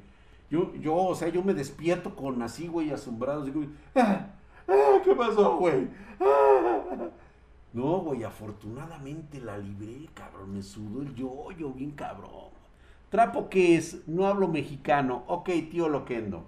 yo, 0.53 0.75
yo, 0.75 0.95
o 0.95 1.15
sea, 1.15 1.29
yo 1.29 1.43
me 1.43 1.55
despierto 1.55 2.15
con 2.15 2.43
así, 2.43 2.69
güey, 2.69 2.91
asombrado, 2.91 3.43
digo, 3.43 3.63
¡ah! 3.97 4.27
Ah, 4.69 5.01
¿Qué 5.03 5.15
pasó, 5.15 5.57
güey? 5.57 5.89
Ah. 6.21 7.09
No, 7.73 8.01
güey, 8.01 8.23
afortunadamente 8.23 9.41
la 9.41 9.57
libré, 9.57 10.11
cabrón. 10.13 10.53
Me 10.53 10.63
sudó 10.63 11.01
el 11.01 11.15
yoyo, 11.15 11.73
bien 11.73 11.93
cabrón. 11.93 12.51
¿Trapo 13.09 13.49
qué 13.49 13.77
es? 13.77 14.07
No 14.07 14.27
hablo 14.27 14.47
mexicano. 14.47 15.25
Ok, 15.27 15.49
tío 15.71 15.89
Loquendo. 15.89 16.45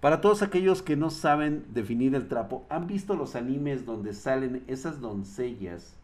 Para 0.00 0.20
todos 0.20 0.42
aquellos 0.42 0.80
que 0.80 0.94
no 0.94 1.10
saben 1.10 1.66
definir 1.74 2.14
el 2.14 2.28
trapo, 2.28 2.66
¿han 2.68 2.86
visto 2.86 3.16
los 3.16 3.34
animes 3.34 3.84
donde 3.84 4.14
salen 4.14 4.62
esas 4.68 5.00
doncellas 5.00 5.96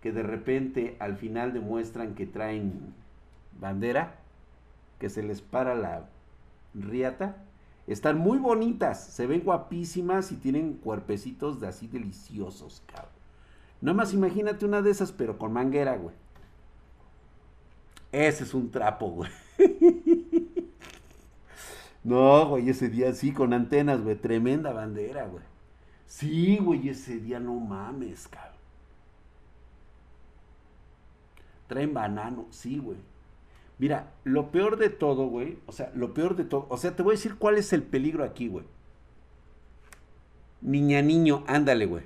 que 0.00 0.10
de 0.10 0.22
repente 0.22 0.96
al 1.00 1.18
final 1.18 1.52
demuestran 1.52 2.14
que 2.14 2.26
traen 2.26 2.94
bandera, 3.60 4.20
que 4.98 5.10
se 5.10 5.22
les 5.22 5.42
para 5.42 5.74
la 5.74 6.08
riata. 6.74 7.44
Están 7.86 8.18
muy 8.18 8.38
bonitas, 8.38 9.04
se 9.04 9.26
ven 9.26 9.42
guapísimas 9.44 10.32
y 10.32 10.36
tienen 10.36 10.74
cuerpecitos 10.74 11.60
de 11.60 11.68
así 11.68 11.86
deliciosos, 11.86 12.82
cabrón. 12.86 13.12
Nada 13.80 13.94
más 13.94 14.14
imagínate 14.14 14.64
una 14.64 14.80
de 14.80 14.90
esas, 14.90 15.12
pero 15.12 15.38
con 15.38 15.52
manguera, 15.52 15.96
güey. 15.96 16.14
Ese 18.10 18.44
es 18.44 18.54
un 18.54 18.70
trapo, 18.70 19.10
güey. 19.10 19.30
no, 22.04 22.48
güey, 22.48 22.70
ese 22.70 22.88
día 22.88 23.12
sí, 23.12 23.32
con 23.32 23.52
antenas, 23.52 24.00
güey. 24.00 24.16
Tremenda 24.16 24.72
bandera, 24.72 25.26
güey. 25.26 25.44
Sí, 26.06 26.58
güey, 26.58 26.88
ese 26.88 27.18
día 27.18 27.40
no 27.40 27.54
mames, 27.54 28.28
cabrón. 28.28 28.54
Traen 31.66 31.92
banano, 31.92 32.46
sí, 32.50 32.78
güey. 32.78 32.98
Mira, 33.78 34.12
lo 34.22 34.50
peor 34.50 34.76
de 34.78 34.88
todo, 34.88 35.26
güey, 35.26 35.58
o 35.66 35.72
sea, 35.72 35.90
lo 35.94 36.14
peor 36.14 36.36
de 36.36 36.44
todo, 36.44 36.66
o 36.68 36.76
sea, 36.76 36.94
te 36.94 37.02
voy 37.02 37.12
a 37.14 37.16
decir 37.18 37.36
cuál 37.36 37.58
es 37.58 37.72
el 37.72 37.82
peligro 37.82 38.24
aquí, 38.24 38.48
güey. 38.48 38.64
Niña, 40.60 41.02
niño, 41.02 41.44
ándale, 41.46 41.86
güey. 41.86 42.04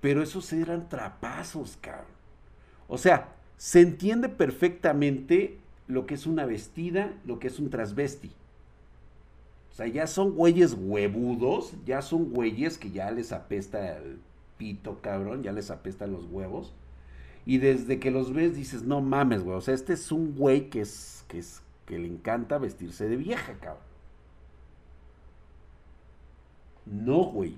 Pero 0.00 0.22
esos 0.22 0.52
eran 0.52 0.88
trapazos, 0.88 1.78
cabrón. 1.80 2.06
O 2.88 2.98
sea, 2.98 3.34
se 3.56 3.80
entiende 3.80 4.28
perfectamente 4.28 5.58
lo 5.88 6.06
que 6.06 6.14
es 6.14 6.26
una 6.26 6.46
vestida, 6.46 7.12
lo 7.24 7.38
que 7.38 7.48
es 7.48 7.58
un 7.58 7.70
transvesti. 7.70 8.32
O 9.70 9.74
sea, 9.74 9.86
ya 9.86 10.06
son 10.06 10.32
güeyes 10.32 10.74
huevudos, 10.78 11.74
ya 11.84 12.00
son 12.02 12.30
güeyes 12.30 12.78
que 12.78 12.90
ya 12.90 13.10
les 13.10 13.32
apesta 13.32 13.98
el 13.98 14.18
pito, 14.56 15.00
cabrón, 15.02 15.42
ya 15.42 15.52
les 15.52 15.70
apestan 15.70 16.12
los 16.12 16.24
huevos. 16.24 16.72
Y 17.46 17.58
desde 17.58 18.00
que 18.00 18.10
los 18.10 18.32
ves 18.32 18.56
dices, 18.56 18.82
no 18.82 19.00
mames, 19.00 19.44
güey. 19.44 19.56
O 19.56 19.60
sea, 19.60 19.72
este 19.72 19.92
es 19.92 20.10
un 20.10 20.34
güey 20.34 20.68
que 20.68 20.80
es, 20.80 21.24
que 21.28 21.38
es, 21.38 21.62
que 21.86 21.96
le 21.96 22.08
encanta 22.08 22.58
vestirse 22.58 23.08
de 23.08 23.16
vieja, 23.16 23.54
cabrón. 23.60 23.84
No, 26.84 27.22
güey. 27.24 27.56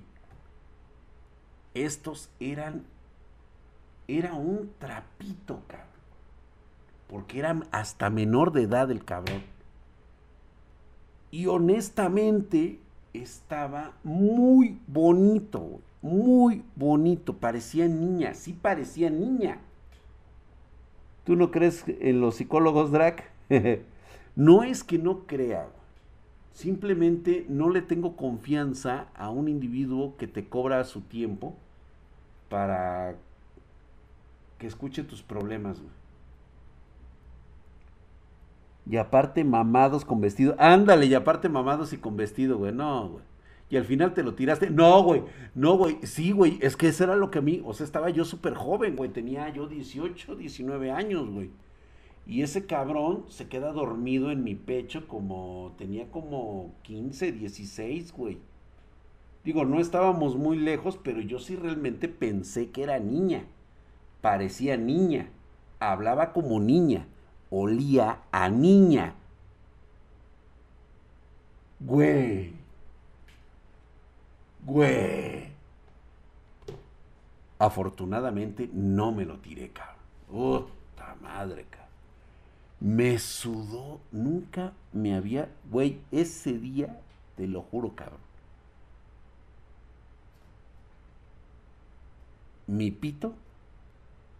Estos 1.73 2.29
eran, 2.39 2.85
era 4.07 4.35
un 4.35 4.71
trapito, 4.77 5.63
cabrón. 5.67 5.87
Porque 7.07 7.39
era 7.39 7.59
hasta 7.71 8.11
menor 8.11 8.51
de 8.51 8.63
edad 8.63 8.91
el 8.91 9.03
cabrón. 9.03 9.41
Y 11.31 11.47
honestamente 11.47 12.79
estaba 13.13 13.93
muy 14.03 14.79
bonito, 14.85 15.81
muy 16.03 16.63
bonito. 16.75 17.37
Parecía 17.37 17.87
niña, 17.87 18.35
sí 18.35 18.53
parecía 18.53 19.09
niña. 19.09 19.61
¿Tú 21.29 21.35
no 21.35 21.51
crees 21.51 21.83
en 21.87 22.21
los 22.21 22.37
psicólogos 22.37 22.91
drag? 22.91 23.23
no 24.35 24.63
es 24.63 24.83
que 24.83 24.97
no 24.97 25.27
crea, 25.27 25.67
simplemente 26.53 27.45
no 27.47 27.69
le 27.69 27.83
tengo 27.83 28.15
confianza 28.15 29.09
a 29.13 29.29
un 29.29 29.47
individuo 29.47 30.17
que 30.17 30.25
te 30.25 30.49
cobra 30.49 30.83
su 30.85 31.01
tiempo 31.01 31.55
para 32.49 33.13
que 34.57 34.65
escuche 34.65 35.03
tus 35.03 35.21
problemas. 35.21 35.79
Y 38.89 38.97
aparte 38.97 39.43
mamados 39.43 40.05
con 40.05 40.21
vestido. 40.21 40.55
Ándale, 40.57 41.05
y 41.05 41.13
aparte 41.13 41.47
mamados 41.47 41.93
y 41.93 41.97
con 41.99 42.17
vestido, 42.17 42.57
güey. 42.57 42.73
No, 42.73 43.07
güey 43.07 43.28
y 43.69 43.77
al 43.77 43.85
final 43.85 44.13
te 44.13 44.23
lo 44.23 44.33
tiraste. 44.33 44.69
No, 44.69 45.03
güey, 45.03 45.23
no, 45.55 45.77
güey, 45.77 45.97
sí, 46.03 46.31
güey, 46.31 46.57
es 46.61 46.75
que 46.75 46.87
eso 46.87 47.03
era 47.03 47.15
lo 47.15 47.29
que 47.31 47.39
a 47.39 47.41
mí, 47.41 47.61
o 47.63 47.73
sea, 47.73 47.85
estaba 47.85 48.09
yo 48.09 48.25
súper 48.25 48.55
joven, 48.55 48.95
güey, 48.95 49.11
tenía 49.11 49.49
yo 49.49 49.67
18, 49.67 50.35
19 50.35 50.91
años, 50.91 51.29
güey. 51.29 51.51
Y 52.25 52.43
ese 52.43 52.65
cabrón 52.65 53.25
se 53.27 53.47
queda 53.47 53.71
dormido 53.71 54.31
en 54.31 54.43
mi 54.43 54.53
pecho 54.55 55.07
como, 55.07 55.73
tenía 55.77 56.11
como 56.11 56.73
15, 56.83 57.31
16, 57.31 58.13
güey. 58.13 58.37
Digo, 59.43 59.65
no 59.65 59.79
estábamos 59.79 60.35
muy 60.35 60.57
lejos, 60.57 60.99
pero 61.01 61.21
yo 61.21 61.39
sí 61.39 61.55
realmente 61.55 62.07
pensé 62.07 62.69
que 62.69 62.83
era 62.83 62.99
niña. 62.99 63.45
Parecía 64.21 64.77
niña. 64.77 65.31
Hablaba 65.79 66.33
como 66.33 66.59
niña. 66.59 67.07
Olía 67.49 68.19
a 68.31 68.49
niña. 68.49 69.15
Güey. 71.79 72.58
Güey. 74.69 75.49
Afortunadamente 77.57 78.69
no 78.71 79.11
me 79.11 79.25
lo 79.25 79.39
tiré, 79.39 79.69
cabrón. 79.69 79.97
Puta 80.29 81.15
madre, 81.21 81.65
cabrón. 81.67 81.89
Me 82.79 83.17
sudó. 83.17 83.99
Nunca 84.11 84.73
me 84.93 85.15
había. 85.15 85.49
Güey, 85.71 85.99
ese 86.11 86.53
día, 86.53 87.01
te 87.35 87.47
lo 87.47 87.63
juro, 87.63 87.95
cabrón. 87.95 88.19
Mi 92.67 92.91
pito 92.91 93.33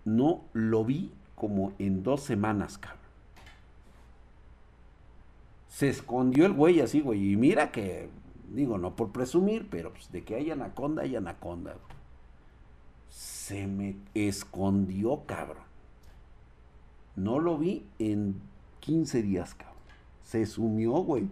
no 0.05 0.43
lo 0.53 0.85
vi 0.85 1.11
como 1.33 1.73
en 1.79 2.03
dos 2.03 2.21
semanas, 2.21 2.77
cabrón. 2.77 2.99
Se 5.69 5.89
escondió 5.89 6.45
el 6.45 6.53
güey 6.53 6.81
así, 6.81 7.01
güey. 7.01 7.31
Y 7.31 7.35
mira 7.35 7.71
que 7.71 8.09
Digo, 8.53 8.77
no 8.77 8.95
por 8.95 9.11
presumir, 9.11 9.67
pero 9.69 9.91
pues, 9.91 10.11
de 10.11 10.23
que 10.23 10.35
hay 10.35 10.51
anaconda, 10.51 11.03
hay 11.03 11.15
anaconda. 11.15 11.75
Se 13.09 13.67
me 13.67 13.95
escondió, 14.13 15.23
cabrón. 15.25 15.63
No 17.15 17.39
lo 17.39 17.57
vi 17.57 17.85
en 17.99 18.41
15 18.79 19.21
días, 19.21 19.53
cabrón. 19.53 19.77
Se 20.23 20.45
sumió, 20.45 20.93
güey. 20.93 21.27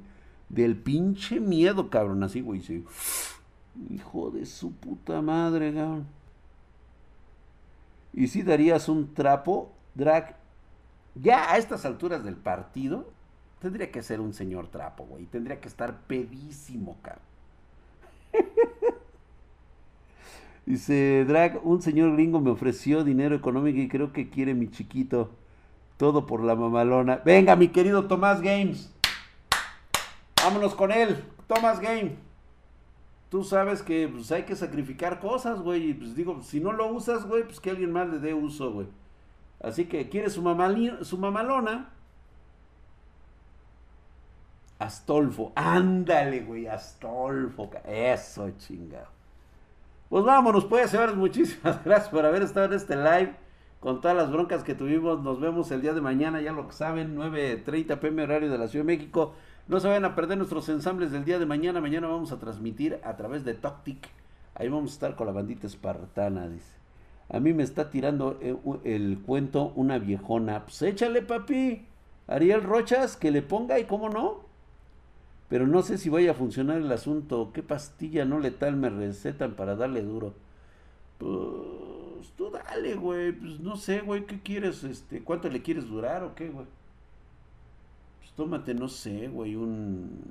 Del 0.49 0.75
pinche 0.75 1.39
miedo, 1.39 1.89
cabrón. 1.89 2.23
Así, 2.23 2.41
güey. 2.41 2.61
Hijo 3.89 4.31
de 4.31 4.45
su 4.45 4.71
puta 4.71 5.21
madre, 5.21 5.73
cabrón. 5.73 6.07
Y 8.13 8.27
si 8.27 8.41
darías 8.41 8.89
un 8.89 9.13
trapo, 9.13 9.71
drag, 9.93 10.37
ya 11.15 11.51
a 11.51 11.57
estas 11.57 11.85
alturas 11.85 12.23
del 12.23 12.35
partido, 12.35 13.11
Tendría 13.59 13.91
que 13.91 14.03
ser 14.03 14.21
un 14.21 14.33
señor 14.33 14.67
trapo, 14.67 15.05
güey. 15.05 15.25
Tendría 15.25 15.59
que 15.59 15.67
estar 15.67 16.01
pedísimo, 16.01 16.97
cabrón. 17.01 17.23
Dice, 20.65 21.25
Drag, 21.25 21.65
un 21.65 21.81
señor 21.81 22.13
gringo 22.13 22.41
me 22.41 22.51
ofreció 22.51 23.03
dinero 23.03 23.35
económico 23.35 23.79
y 23.79 23.87
creo 23.87 24.11
que 24.11 24.29
quiere 24.29 24.53
mi 24.53 24.69
chiquito. 24.69 25.31
Todo 25.95 26.25
por 26.25 26.43
la 26.43 26.55
mamalona. 26.55 27.21
Venga, 27.25 27.55
mi 27.55 27.69
querido 27.69 28.05
Tomás 28.05 28.41
Games. 28.41 28.93
Vámonos 30.43 30.75
con 30.75 30.91
él. 30.91 31.23
Tomás 31.47 31.79
Game. 31.79 32.15
Tú 33.29 33.43
sabes 33.43 33.81
que 33.81 34.07
pues, 34.07 34.31
hay 34.31 34.43
que 34.43 34.55
sacrificar 34.55 35.19
cosas, 35.19 35.61
güey. 35.61 35.89
Y 35.89 35.93
pues 35.93 36.15
digo, 36.15 36.41
si 36.43 36.59
no 36.59 36.73
lo 36.73 36.87
usas, 36.91 37.25
güey, 37.25 37.43
pues 37.43 37.59
que 37.59 37.71
alguien 37.71 37.91
más 37.91 38.07
le 38.09 38.19
dé 38.19 38.33
uso, 38.33 38.71
güey. 38.71 38.87
Así 39.59 39.85
que 39.85 40.09
quiere 40.09 40.29
su, 40.29 40.43
su 41.01 41.17
mamalona. 41.17 41.89
Astolfo, 44.79 45.51
ándale, 45.55 46.41
güey, 46.41 46.67
Astolfo. 46.67 47.69
Eso, 47.85 48.51
chingado. 48.57 49.07
Pues 50.09 50.23
vámonos, 50.23 50.65
pues, 50.65 50.91
señores. 50.91 51.15
Muchísimas 51.15 51.83
gracias 51.85 52.09
por 52.09 52.25
haber 52.25 52.43
estado 52.43 52.67
en 52.67 52.73
este 52.73 52.95
live. 52.95 53.35
Con 53.79 54.01
todas 54.01 54.17
las 54.17 54.31
broncas 54.31 54.63
que 54.63 54.73
tuvimos, 54.73 55.21
nos 55.21 55.39
vemos 55.39 55.69
el 55.71 55.81
día 55.81 55.93
de 55.93 56.01
mañana, 56.01 56.41
ya 56.41 56.51
lo 56.51 56.71
saben, 56.71 57.15
9.30 57.15 57.99
pm 57.99 58.23
horario 58.23 58.49
de 58.49 58.57
la 58.57 58.67
Ciudad 58.67 58.85
de 58.85 58.95
México. 58.95 59.33
No 59.67 59.79
se 59.79 59.87
vayan 59.87 60.05
a 60.05 60.15
perder 60.15 60.37
nuestros 60.37 60.67
ensambles 60.69 61.11
del 61.11 61.25
día 61.25 61.37
de 61.37 61.45
mañana. 61.45 61.81
Mañana 61.81 62.07
vamos 62.07 62.31
a 62.31 62.39
transmitir 62.39 62.99
a 63.03 63.15
través 63.17 63.43
de 63.45 63.53
Toctic. 63.53 64.09
Ahí 64.55 64.69
vamos 64.69 64.91
a 64.91 64.93
estar 64.93 65.15
con 65.15 65.27
la 65.27 65.33
bandita 65.33 65.67
espartana, 65.67 66.47
dice. 66.47 66.73
A 67.29 67.39
mí 67.39 67.53
me 67.53 67.63
está 67.63 67.89
tirando 67.89 68.39
eh, 68.41 68.55
el 68.85 69.19
cuento 69.25 69.73
una 69.75 69.99
viejona. 69.99 70.63
Pues 70.63 70.81
échale, 70.81 71.21
papi. 71.21 71.85
Ariel 72.27 72.63
Rochas, 72.63 73.17
que 73.17 73.31
le 73.31 73.41
ponga 73.41 73.77
y 73.79 73.83
cómo 73.83 74.09
no. 74.09 74.46
Pero 75.49 75.65
no 75.65 75.81
sé 75.81 75.97
si 75.97 76.09
vaya 76.09 76.31
a 76.31 76.35
funcionar 76.35 76.77
el 76.77 76.91
asunto. 76.91 77.51
¿Qué 77.53 77.63
pastilla 77.63 78.25
no 78.25 78.39
letal 78.39 78.75
me 78.75 78.89
recetan 78.89 79.53
para 79.55 79.75
darle 79.75 80.01
duro? 80.03 80.33
Pues 81.17 82.31
tú 82.35 82.51
dale, 82.51 82.95
güey. 82.95 83.31
Pues 83.31 83.59
no 83.59 83.77
sé, 83.77 84.01
güey. 84.01 84.25
¿Qué 84.25 84.41
quieres? 84.41 84.83
Este, 84.83 85.23
¿Cuánto 85.23 85.49
le 85.49 85.61
quieres 85.61 85.87
durar 85.87 86.23
o 86.23 86.35
qué, 86.35 86.49
güey? 86.49 86.65
Pues 88.19 88.31
tómate, 88.33 88.73
no 88.73 88.89
sé, 88.89 89.29
güey, 89.29 89.55
un, 89.55 90.21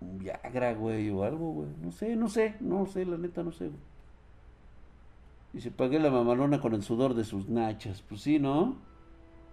un 0.00 0.18
Viagra, 0.18 0.74
güey, 0.74 1.10
o 1.10 1.24
algo, 1.24 1.52
güey. 1.52 1.68
No 1.82 1.92
sé, 1.92 2.16
no 2.16 2.28
sé, 2.28 2.56
no 2.60 2.86
sé, 2.86 3.04
la 3.04 3.18
neta, 3.18 3.42
no 3.42 3.52
sé, 3.52 3.66
güey. 3.66 3.80
Y 5.54 5.60
se 5.60 5.70
pagué 5.70 5.98
la 5.98 6.10
mamalona 6.10 6.60
con 6.60 6.74
el 6.74 6.82
sudor 6.82 7.14
de 7.14 7.24
sus 7.24 7.48
nachas. 7.48 8.02
Pues 8.02 8.22
sí, 8.22 8.38
¿no? 8.38 8.76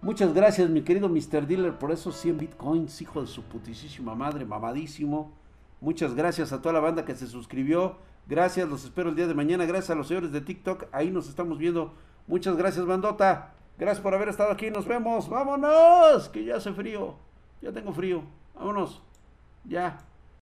Muchas 0.04 0.34
gracias, 0.34 0.68
mi 0.68 0.82
querido 0.82 1.08
Mr. 1.08 1.46
Dealer, 1.46 1.78
por 1.78 1.90
esos 1.90 2.14
100 2.16 2.36
bitcoins, 2.36 3.00
hijo 3.00 3.22
de 3.22 3.26
su 3.26 3.42
putísima 3.42 4.14
madre, 4.14 4.44
mamadísimo. 4.44 5.32
Muchas 5.80 6.14
gracias 6.14 6.52
a 6.52 6.60
toda 6.60 6.74
la 6.74 6.80
banda 6.80 7.06
que 7.06 7.14
se 7.14 7.26
suscribió. 7.26 7.96
Gracias, 8.28 8.68
los 8.68 8.84
espero 8.84 9.08
el 9.08 9.16
día 9.16 9.26
de 9.26 9.32
mañana. 9.32 9.64
Gracias 9.64 9.88
a 9.88 9.94
los 9.94 10.08
señores 10.08 10.30
de 10.30 10.42
TikTok, 10.42 10.88
ahí 10.92 11.10
nos 11.10 11.26
estamos 11.30 11.56
viendo. 11.56 11.94
Muchas 12.26 12.54
gracias, 12.54 12.84
bandota. 12.84 13.54
Gracias 13.78 14.02
por 14.02 14.14
haber 14.14 14.28
estado 14.28 14.52
aquí. 14.52 14.70
Nos 14.70 14.86
vemos. 14.86 15.26
Vámonos. 15.26 16.28
Que 16.28 16.44
ya 16.44 16.56
hace 16.56 16.74
frío. 16.74 17.14
Ya 17.62 17.72
tengo 17.72 17.94
frío. 17.94 18.24
Vámonos. 18.54 19.00
Ya. 19.64 20.00